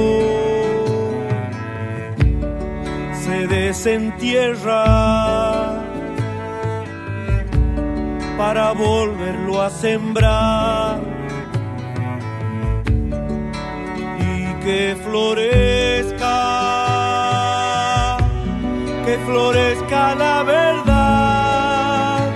se 3.25 3.49
desentierra 3.49 4.85
para 8.39 8.71
volverlo 8.71 9.61
a 9.61 9.71
sembrar 9.71 11.01
y 14.21 14.65
que 14.65 14.97
florezca, 15.03 16.46
que 19.07 19.17
florezca 19.19 20.17
la 20.17 20.43
verdad 20.43 22.29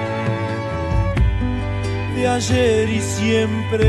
de 2.14 2.28
ayer 2.28 2.88
y 2.88 3.00
siempre, 3.00 3.88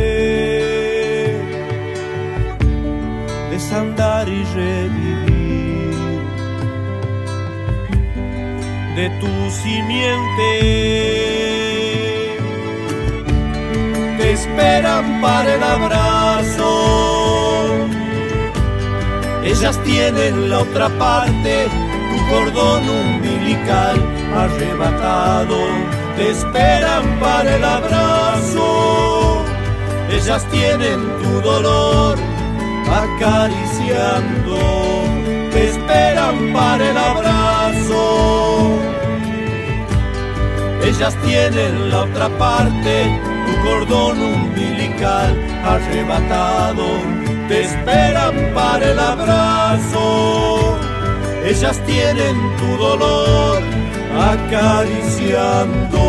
desandar 3.51 4.27
y 4.27 4.43
revivir 4.55 6.21
de 8.95 9.09
tu 9.21 9.51
simiente. 9.51 10.51
Te 14.17 14.31
esperan 14.33 15.21
para 15.21 15.53
el 15.53 15.63
abrazo. 15.63 16.71
Ellas 19.43 19.79
tienen 19.83 20.49
la 20.49 20.59
otra 20.59 20.89
parte, 20.97 21.67
cordón 22.31 22.89
umbilical 22.89 23.97
arrebatado 24.33 25.57
te 26.15 26.29
esperan 26.31 27.19
para 27.19 27.55
el 27.55 27.63
abrazo. 27.63 29.43
Ellas 30.11 30.45
tienen 30.51 30.99
tu 31.21 31.41
dolor 31.41 32.17
acariciando, 33.03 34.57
te 35.51 35.69
esperan 35.69 36.53
para 36.53 36.89
el 36.91 36.97
abrazo. 36.97 38.79
Ellas 40.83 41.15
tienen 41.25 41.89
la 41.89 42.01
otra 42.03 42.29
parte, 42.37 43.19
tu 43.45 43.53
cordón 43.67 44.21
umbilical 44.21 45.31
arrebatado, 45.63 46.85
te 47.47 47.63
esperan 47.63 48.53
para 48.53 48.91
el 48.91 48.99
abrazo. 48.99 50.90
Ellas 51.45 51.83
tienen 51.85 52.35
tu 52.57 52.77
dolor 52.77 53.61
acariciando. 54.15 55.99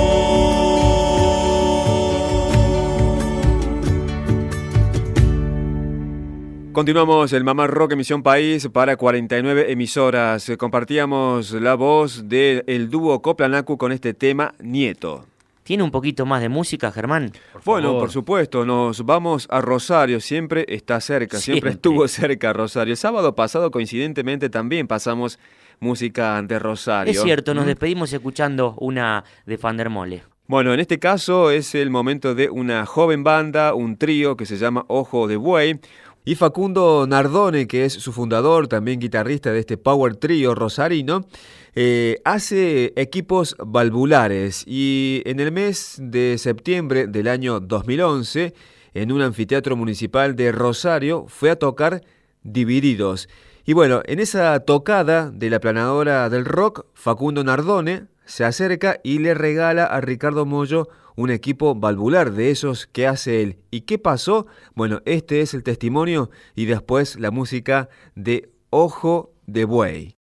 Continuamos 6.72 7.33
el 7.33 7.45
Mamá 7.45 7.66
Rock 7.66 7.93
Emisión 7.93 8.22
País 8.22 8.68
para 8.72 8.97
49 8.97 9.72
emisoras. 9.72 10.51
Compartíamos 10.59 11.53
la 11.53 11.74
voz 11.74 12.28
del 12.28 12.89
dúo 12.89 13.20
Coplanacu 13.20 13.76
con 13.76 13.93
este 13.93 14.14
tema 14.14 14.55
Nieto. 14.59 15.32
¿Tiene 15.62 15.84
un 15.84 15.92
poquito 15.92 16.26
más 16.26 16.42
de 16.42 16.48
música, 16.48 16.90
Germán? 16.90 17.32
bueno, 17.64 17.98
por 17.98 18.10
supuesto, 18.10 18.66
nos 18.66 19.06
vamos 19.06 19.46
a 19.48 19.60
Rosario, 19.60 20.20
siempre 20.20 20.64
está 20.68 21.00
cerca, 21.00 21.38
siempre, 21.38 21.70
estuvo 21.70 22.08
cerca 22.08 22.52
Rosario. 22.52 22.92
El 22.92 22.98
sábado 22.98 23.34
pasado, 23.36 23.70
coincidentemente, 23.70 24.50
también 24.50 24.88
pasamos 24.88 25.38
música 25.78 26.42
de 26.42 26.58
Rosario. 26.58 27.12
Es 27.12 27.22
cierto, 27.22 27.54
nos 27.54 27.66
despedimos 27.66 28.12
escuchando 28.12 28.74
una 28.78 29.22
de 29.46 29.56
Fandermole. 29.56 30.24
Bueno, 30.48 30.74
en 30.74 30.80
este 30.80 30.98
caso 30.98 31.50
es 31.52 31.74
el 31.76 31.90
momento 31.90 32.34
de 32.34 32.50
una 32.50 32.84
joven 32.84 33.22
banda, 33.22 33.74
un 33.74 33.96
trío 33.96 34.36
que 34.36 34.46
se 34.46 34.56
llama 34.56 34.84
Ojo 34.88 35.28
de 35.28 35.36
Buey, 35.36 35.78
y 36.24 36.34
Facundo 36.36 37.06
Nardone, 37.08 37.66
que 37.66 37.84
es 37.84 37.94
su 37.94 38.12
fundador, 38.12 38.68
también 38.68 39.00
guitarrista 39.00 39.50
de 39.50 39.60
este 39.60 39.76
Power 39.76 40.16
Trio 40.16 40.54
rosarino, 40.54 41.24
eh, 41.74 42.20
hace 42.24 42.92
equipos 42.96 43.56
valvulares 43.58 44.64
y 44.66 45.22
en 45.24 45.40
el 45.40 45.52
mes 45.52 45.96
de 45.98 46.36
septiembre 46.36 47.06
del 47.06 47.28
año 47.28 47.60
2011, 47.60 48.54
en 48.94 49.12
un 49.12 49.22
anfiteatro 49.22 49.74
municipal 49.74 50.36
de 50.36 50.52
Rosario, 50.52 51.24
fue 51.28 51.50
a 51.50 51.56
tocar 51.56 52.02
Divididos. 52.42 53.28
Y 53.64 53.72
bueno, 53.72 54.02
en 54.06 54.18
esa 54.18 54.58
tocada 54.60 55.30
de 55.30 55.48
la 55.48 55.60
planadora 55.60 56.28
del 56.28 56.44
rock, 56.44 56.86
Facundo 56.92 57.44
Nardone 57.44 58.08
se 58.24 58.44
acerca 58.44 58.98
y 59.04 59.20
le 59.20 59.34
regala 59.34 59.84
a 59.84 60.00
Ricardo 60.00 60.44
Mollo 60.44 60.88
un 61.14 61.30
equipo 61.30 61.74
valvular 61.74 62.32
de 62.32 62.50
esos 62.50 62.86
que 62.86 63.06
hace 63.06 63.42
él. 63.42 63.58
¿Y 63.70 63.82
qué 63.82 63.98
pasó? 63.98 64.46
Bueno, 64.74 65.00
este 65.04 65.40
es 65.40 65.54
el 65.54 65.62
testimonio 65.62 66.30
y 66.54 66.64
después 66.64 67.18
la 67.18 67.30
música 67.30 67.88
de 68.14 68.50
Ojo 68.70 69.32
de 69.46 69.64
Buey. 69.64 70.21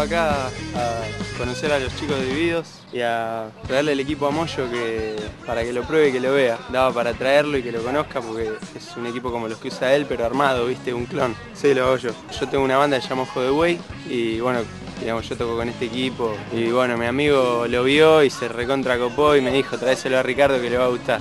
Acá 0.00 0.46
a 0.46 1.38
conocer 1.38 1.72
a 1.72 1.78
los 1.78 1.94
chicos 1.96 2.20
divididos 2.20 2.66
y 2.92 3.00
a 3.00 3.50
traerle 3.66 3.92
el 3.92 4.00
equipo 4.00 4.26
a 4.26 4.30
Moyo 4.30 4.70
que, 4.70 5.16
para 5.46 5.62
que 5.62 5.72
lo 5.72 5.82
pruebe 5.82 6.08
y 6.08 6.12
que 6.12 6.20
lo 6.20 6.32
vea. 6.32 6.58
Daba 6.70 6.92
para 6.92 7.14
traerlo 7.14 7.58
y 7.58 7.62
que 7.62 7.72
lo 7.72 7.82
conozca 7.82 8.20
porque 8.20 8.52
es 8.76 8.96
un 8.96 9.06
equipo 9.06 9.30
como 9.30 9.48
los 9.48 9.58
que 9.58 9.68
usa 9.68 9.94
él, 9.94 10.06
pero 10.08 10.24
armado, 10.24 10.66
viste, 10.66 10.92
un 10.94 11.06
clon. 11.06 11.34
Sí, 11.54 11.74
lo 11.74 11.86
hago 11.86 11.96
yo. 11.96 12.10
Yo 12.38 12.48
tengo 12.48 12.64
una 12.64 12.76
banda 12.76 12.96
que 12.96 13.02
se 13.02 13.08
llama 13.08 13.22
Ojo 13.22 13.42
de 13.42 13.78
y 14.08 14.40
bueno, 14.40 14.60
digamos, 15.00 15.28
yo 15.28 15.36
toco 15.36 15.56
con 15.56 15.68
este 15.68 15.86
equipo 15.86 16.34
y 16.52 16.70
bueno, 16.70 16.96
mi 16.96 17.06
amigo 17.06 17.66
lo 17.68 17.84
vio 17.84 18.22
y 18.22 18.30
se 18.30 18.48
recontra 18.48 18.98
copó 18.98 19.36
y 19.36 19.40
me 19.40 19.52
dijo, 19.52 19.78
tráeselo 19.78 20.18
a 20.18 20.22
Ricardo 20.22 20.60
que 20.60 20.70
le 20.70 20.78
va 20.78 20.86
a 20.86 20.88
gustar. 20.88 21.20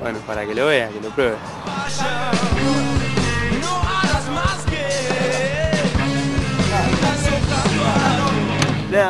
Bueno, 0.00 0.18
para 0.26 0.46
que 0.46 0.54
lo 0.54 0.66
vea, 0.66 0.88
que 0.88 1.00
lo 1.00 1.10
pruebe. 1.10 1.36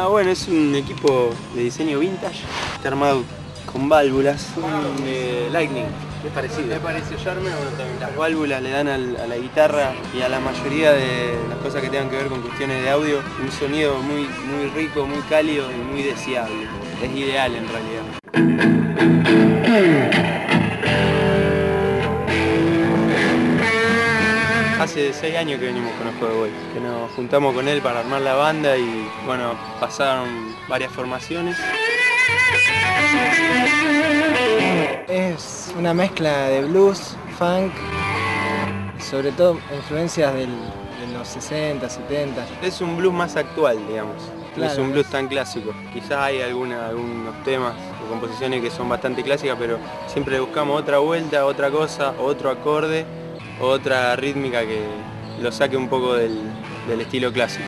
Bueno, 0.09 0.30
es 0.30 0.49
un 0.49 0.74
equipo 0.74 1.30
de 1.55 1.62
diseño 1.62 2.01
vintage, 2.01 2.41
está 2.74 2.89
armado 2.89 3.22
con 3.70 3.89
válvulas, 3.89 4.49
un 4.57 4.64
eh, 5.07 5.49
Lightning. 5.53 5.84
Es 6.26 6.32
parecido. 6.32 6.66
Me 6.66 6.80
parece, 6.80 7.16
yo 7.22 7.30
armé 7.30 7.51
también. 7.51 8.01
Las 8.01 8.16
válvulas 8.16 8.61
le 8.62 8.70
dan 8.70 8.89
a 8.89 8.99
la 8.99 9.37
guitarra 9.37 9.93
y 10.12 10.22
a 10.22 10.28
la 10.28 10.41
mayoría 10.41 10.93
de 10.93 11.39
las 11.49 11.59
cosas 11.59 11.82
que 11.82 11.89
tengan 11.89 12.11
que 12.11 12.16
ver 12.16 12.26
con 12.26 12.43
cuestiones 12.43 12.82
de 12.82 12.91
audio 12.91 13.20
un 13.41 13.53
sonido 13.53 13.99
muy, 14.03 14.22
muy 14.22 14.68
rico, 14.74 15.07
muy 15.07 15.20
cálido 15.28 15.70
y 15.70 15.76
muy 15.76 16.03
deseable. 16.03 16.66
Es 17.01 17.14
ideal 17.14 17.55
en 17.55 17.68
realidad. 17.68 18.03
hace 24.87 25.12
seis 25.12 25.37
años 25.37 25.59
que 25.59 25.66
venimos 25.66 25.93
con 25.95 26.07
los 26.07 26.14
Juegos 26.14 26.37
Boys, 26.39 26.53
que 26.72 26.78
nos 26.78 27.11
juntamos 27.11 27.53
con 27.53 27.66
él 27.66 27.82
para 27.82 28.01
armar 28.01 28.22
la 28.22 28.34
banda 28.34 28.76
y 28.76 29.09
bueno, 29.26 29.55
pasaron 29.80 30.55
varias 30.68 30.93
formaciones. 30.93 31.57
Es 35.09 35.74
una 35.76 35.93
mezcla 35.93 36.51
de 36.51 36.62
blues, 36.62 37.16
funk, 37.37 37.72
sobre 39.01 39.32
todo 39.32 39.59
influencias 39.74 40.32
de 40.32 40.47
los 41.12 41.26
60, 41.26 41.89
70. 41.89 42.47
Es 42.62 42.80
un 42.80 42.97
blues 42.97 43.12
más 43.12 43.34
actual, 43.34 43.84
digamos. 43.89 44.22
Claro, 44.55 44.72
es 44.72 44.78
un 44.78 44.93
blues 44.93 45.07
tan 45.11 45.26
clásico. 45.26 45.74
Quizás 45.93 46.18
hay 46.18 46.43
algunos 46.43 46.78
temas 47.45 47.74
o 48.05 48.09
composiciones 48.09 48.62
que 48.62 48.70
son 48.70 48.89
bastante 48.89 49.24
clásicas, 49.24 49.57
pero 49.59 49.78
siempre 50.07 50.39
buscamos 50.39 50.80
otra 50.80 50.99
vuelta, 50.99 51.45
otra 51.45 51.72
cosa, 51.72 52.14
otro 52.20 52.51
acorde 52.51 53.26
otra 53.61 54.17
rítmica 54.17 54.61
que 54.67 54.81
lo 55.41 55.53
saque 55.53 55.77
un 55.77 55.89
poco 55.89 56.15
del, 56.15 56.39
estilo 57.01 57.33
clásico. 57.33 57.67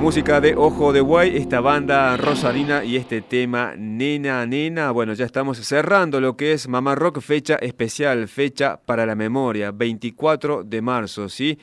Música 0.00 0.40
de 0.40 0.54
Ojo 0.56 0.94
de 0.94 1.02
Guay, 1.02 1.36
esta 1.36 1.60
banda 1.60 2.16
rosarina 2.16 2.82
y 2.82 2.96
este 2.96 3.20
tema 3.20 3.74
Nena 3.76 4.46
Nena. 4.46 4.92
Bueno, 4.92 5.12
ya 5.12 5.26
estamos 5.26 5.58
cerrando 5.58 6.22
lo 6.22 6.38
que 6.38 6.52
es 6.52 6.68
Mamá 6.68 6.94
Rock, 6.94 7.20
fecha 7.20 7.56
especial, 7.56 8.26
fecha 8.26 8.80
para 8.84 9.04
la 9.04 9.14
memoria, 9.14 9.72
24 9.72 10.64
de 10.64 10.80
marzo, 10.80 11.28
¿sí? 11.28 11.58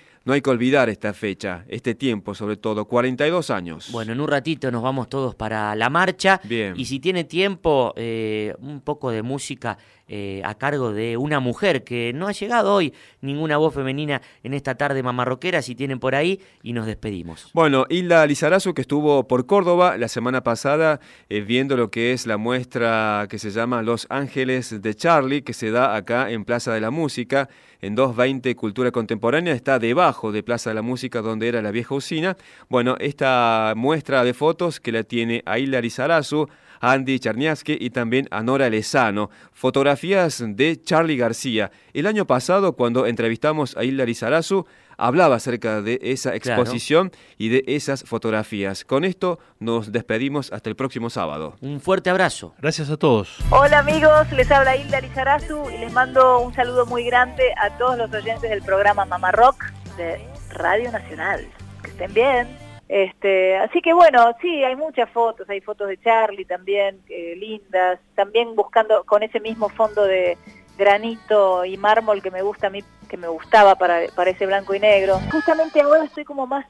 Olvidar 0.45 0.89
esta 0.89 1.13
fecha, 1.13 1.63
este 1.67 1.95
tiempo 1.95 2.35
sobre 2.35 2.57
todo, 2.57 2.85
42 2.85 3.49
años. 3.49 3.89
Bueno, 3.91 4.13
en 4.13 4.21
un 4.21 4.27
ratito 4.27 4.71
nos 4.71 4.83
vamos 4.83 5.09
todos 5.09 5.35
para 5.35 5.75
la 5.75 5.89
marcha. 5.89 6.41
Bien. 6.43 6.73
Y 6.77 6.85
si 6.85 6.99
tiene 6.99 7.23
tiempo, 7.23 7.93
eh, 7.95 8.53
un 8.59 8.81
poco 8.81 9.11
de 9.11 9.21
música 9.21 9.77
eh, 10.09 10.41
a 10.45 10.55
cargo 10.55 10.93
de 10.93 11.17
una 11.17 11.41
mujer 11.41 11.83
que 11.83 12.13
no 12.13 12.29
ha 12.29 12.31
llegado 12.31 12.73
hoy 12.73 12.93
ninguna 13.19 13.57
voz 13.57 13.73
femenina 13.73 14.21
en 14.41 14.53
esta 14.53 14.75
tarde 14.75 15.03
mamarroquera, 15.03 15.61
si 15.61 15.75
tienen 15.75 15.99
por 15.99 16.15
ahí, 16.15 16.39
y 16.63 16.71
nos 16.71 16.85
despedimos. 16.85 17.49
Bueno, 17.53 17.85
Hilda 17.89 18.25
Lizarazu, 18.25 18.73
que 18.73 18.81
estuvo 18.81 19.27
por 19.27 19.45
Córdoba 19.45 19.97
la 19.97 20.07
semana 20.07 20.43
pasada 20.43 21.01
eh, 21.27 21.41
viendo 21.41 21.75
lo 21.75 21.91
que 21.91 22.13
es 22.13 22.25
la 22.25 22.37
muestra 22.37 23.27
que 23.29 23.37
se 23.37 23.51
llama 23.51 23.81
Los 23.81 24.07
Ángeles 24.09 24.81
de 24.81 24.95
Charlie, 24.95 25.41
que 25.41 25.53
se 25.53 25.71
da 25.71 25.95
acá 25.95 26.31
en 26.31 26.45
Plaza 26.45 26.73
de 26.73 26.79
la 26.79 26.89
Música, 26.89 27.49
en 27.81 27.95
220 27.95 28.55
Cultura 28.55 28.91
Contemporánea, 28.91 29.53
está 29.53 29.79
debajo 29.79 30.31
de 30.31 30.43
Plaza 30.43 30.69
de 30.69 30.75
la 30.75 30.81
Música, 30.81 31.21
donde 31.21 31.47
era 31.47 31.61
la 31.61 31.71
vieja 31.71 31.95
usina. 31.95 32.37
Bueno, 32.69 32.95
esta 32.99 33.73
muestra 33.75 34.23
de 34.23 34.33
fotos 34.33 34.79
que 34.79 34.91
la 34.91 35.03
tiene 35.03 35.43
a 35.45 35.59
Hilda 35.59 35.81
Lizarazu, 35.81 36.47
Andy 36.79 37.19
Charniaski 37.19 37.77
y 37.79 37.89
también 37.89 38.27
a 38.31 38.43
Nora 38.43 38.69
Lezano. 38.69 39.29
Fotografías 39.51 40.43
de 40.45 40.81
Charlie 40.81 41.17
García. 41.17 41.71
El 41.93 42.07
año 42.07 42.25
pasado, 42.25 42.73
cuando 42.73 43.05
entrevistamos 43.05 43.75
a 43.77 43.83
Hilda 43.83 44.05
Lizarazu, 44.05 44.65
hablaba 44.97 45.35
acerca 45.35 45.81
de 45.81 45.99
esa 46.01 46.35
exposición 46.35 47.11
y 47.37 47.49
de 47.49 47.63
esas 47.67 48.03
fotografías. 48.03 48.83
Con 48.83 49.05
esto 49.05 49.39
nos 49.59 49.91
despedimos 49.91 50.51
hasta 50.51 50.69
el 50.69 50.75
próximo 50.75 51.09
sábado. 51.09 51.55
Un 51.61 51.79
fuerte 51.79 52.09
abrazo. 52.09 52.53
Gracias 52.59 52.89
a 52.89 52.97
todos. 52.97 53.37
Hola 53.51 53.79
amigos, 53.79 54.31
les 54.31 54.51
habla 54.51 54.75
Hilda 54.75 55.01
Lizarazu 55.01 55.69
y 55.69 55.77
les 55.77 55.93
mando 55.93 56.39
un 56.39 56.53
saludo 56.53 56.85
muy 56.85 57.03
grande 57.05 57.43
a 57.61 57.77
todos 57.77 57.97
los 57.97 58.11
oyentes 58.13 58.49
del 58.49 58.61
programa 58.61 59.05
Mamá 59.05 59.31
Rock 59.31 59.65
de 59.97 60.19
Radio 60.49 60.91
Nacional. 60.91 61.47
Que 61.83 61.91
estén 61.91 62.13
bien. 62.13 62.67
Este, 62.89 63.57
así 63.57 63.81
que 63.81 63.93
bueno, 63.93 64.33
sí, 64.41 64.63
hay 64.63 64.75
muchas 64.75 65.09
fotos, 65.09 65.49
hay 65.49 65.59
fotos 65.59 65.89
de 65.89 65.97
Charlie 65.97 66.45
también, 66.45 67.01
eh, 67.09 67.35
lindas, 67.35 67.99
también 68.15 68.55
buscando 68.55 69.03
con 69.03 69.23
ese 69.23 69.41
mismo 69.41 69.67
fondo 69.67 70.05
de 70.05 70.37
granito 70.77 71.65
y 71.65 71.75
mármol 71.75 72.21
que 72.21 72.31
me 72.31 72.41
gusta 72.41 72.67
a 72.67 72.69
mí, 72.69 72.83
que 73.07 73.17
me 73.17 73.27
gustaba 73.27 73.75
para, 73.75 74.07
para 74.15 74.31
ese 74.31 74.45
blanco 74.45 74.73
y 74.75 74.79
negro. 74.79 75.19
Justamente 75.31 75.81
ahora 75.81 76.03
estoy 76.03 76.25
como 76.25 76.47
más, 76.47 76.65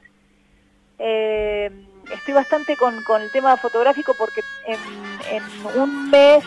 eh, 0.98 1.70
estoy 2.12 2.34
bastante 2.34 2.76
con, 2.76 3.02
con, 3.04 3.22
el 3.22 3.30
tema 3.30 3.56
fotográfico 3.56 4.14
porque 4.18 4.42
en, 4.66 4.78
en, 5.30 5.80
un 5.80 6.10
mes 6.10 6.44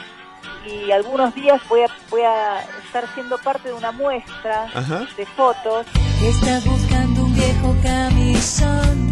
y 0.65 0.91
algunos 0.91 1.33
días 1.33 1.61
voy 1.67 1.81
a, 1.81 1.87
voy 2.09 2.21
a 2.21 2.61
estar 2.85 3.07
siendo 3.13 3.37
parte 3.37 3.69
de 3.69 3.73
una 3.73 3.91
muestra 3.91 4.63
Ajá. 4.73 5.07
de 5.17 5.25
fotos. 5.25 5.87
Estás 6.23 6.65
buscando 6.65 7.25
un 7.25 7.33
viejo 7.33 7.75
camisón 7.83 9.11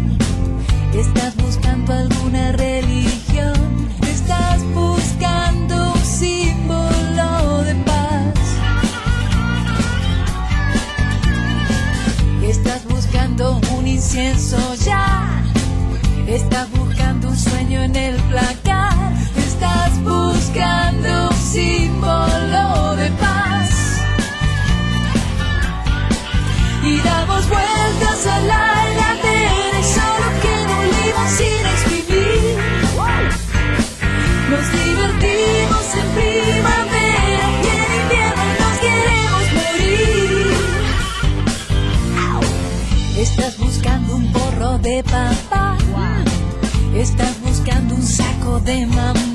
Estás 0.94 1.36
buscando 1.36 1.92
alguna 1.92 2.52
religión, 2.52 3.88
estás 4.02 4.62
buscando 4.74 4.99
un 13.48 13.86
incienso 13.86 14.58
ya, 14.84 15.42
estás 16.26 16.70
buscando 16.72 17.28
un 17.28 17.36
sueño 17.36 17.82
en 17.82 17.96
el 17.96 18.16
placar, 18.24 18.92
estás 19.34 19.98
buscando 20.02 21.28
un 21.28 21.36
símbolo 21.36 22.89
saco 48.10 48.58
de 48.60 48.86
mamá, 48.86 49.29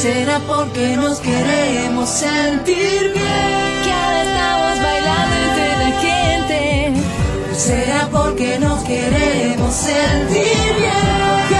Será 0.00 0.38
porque 0.46 0.96
nos 0.96 1.18
queremos 1.20 2.08
sentir 2.08 3.12
bien. 3.12 3.82
Que 3.84 3.92
ahora 3.92 4.22
estamos 4.22 4.82
bailando 4.82 5.36
entre 5.46 5.68
la 5.76 5.90
gente. 6.00 6.92
Será 7.54 8.08
porque 8.10 8.58
nos 8.58 8.82
queremos 8.84 9.74
sentir 9.74 10.74
bien 10.78 11.59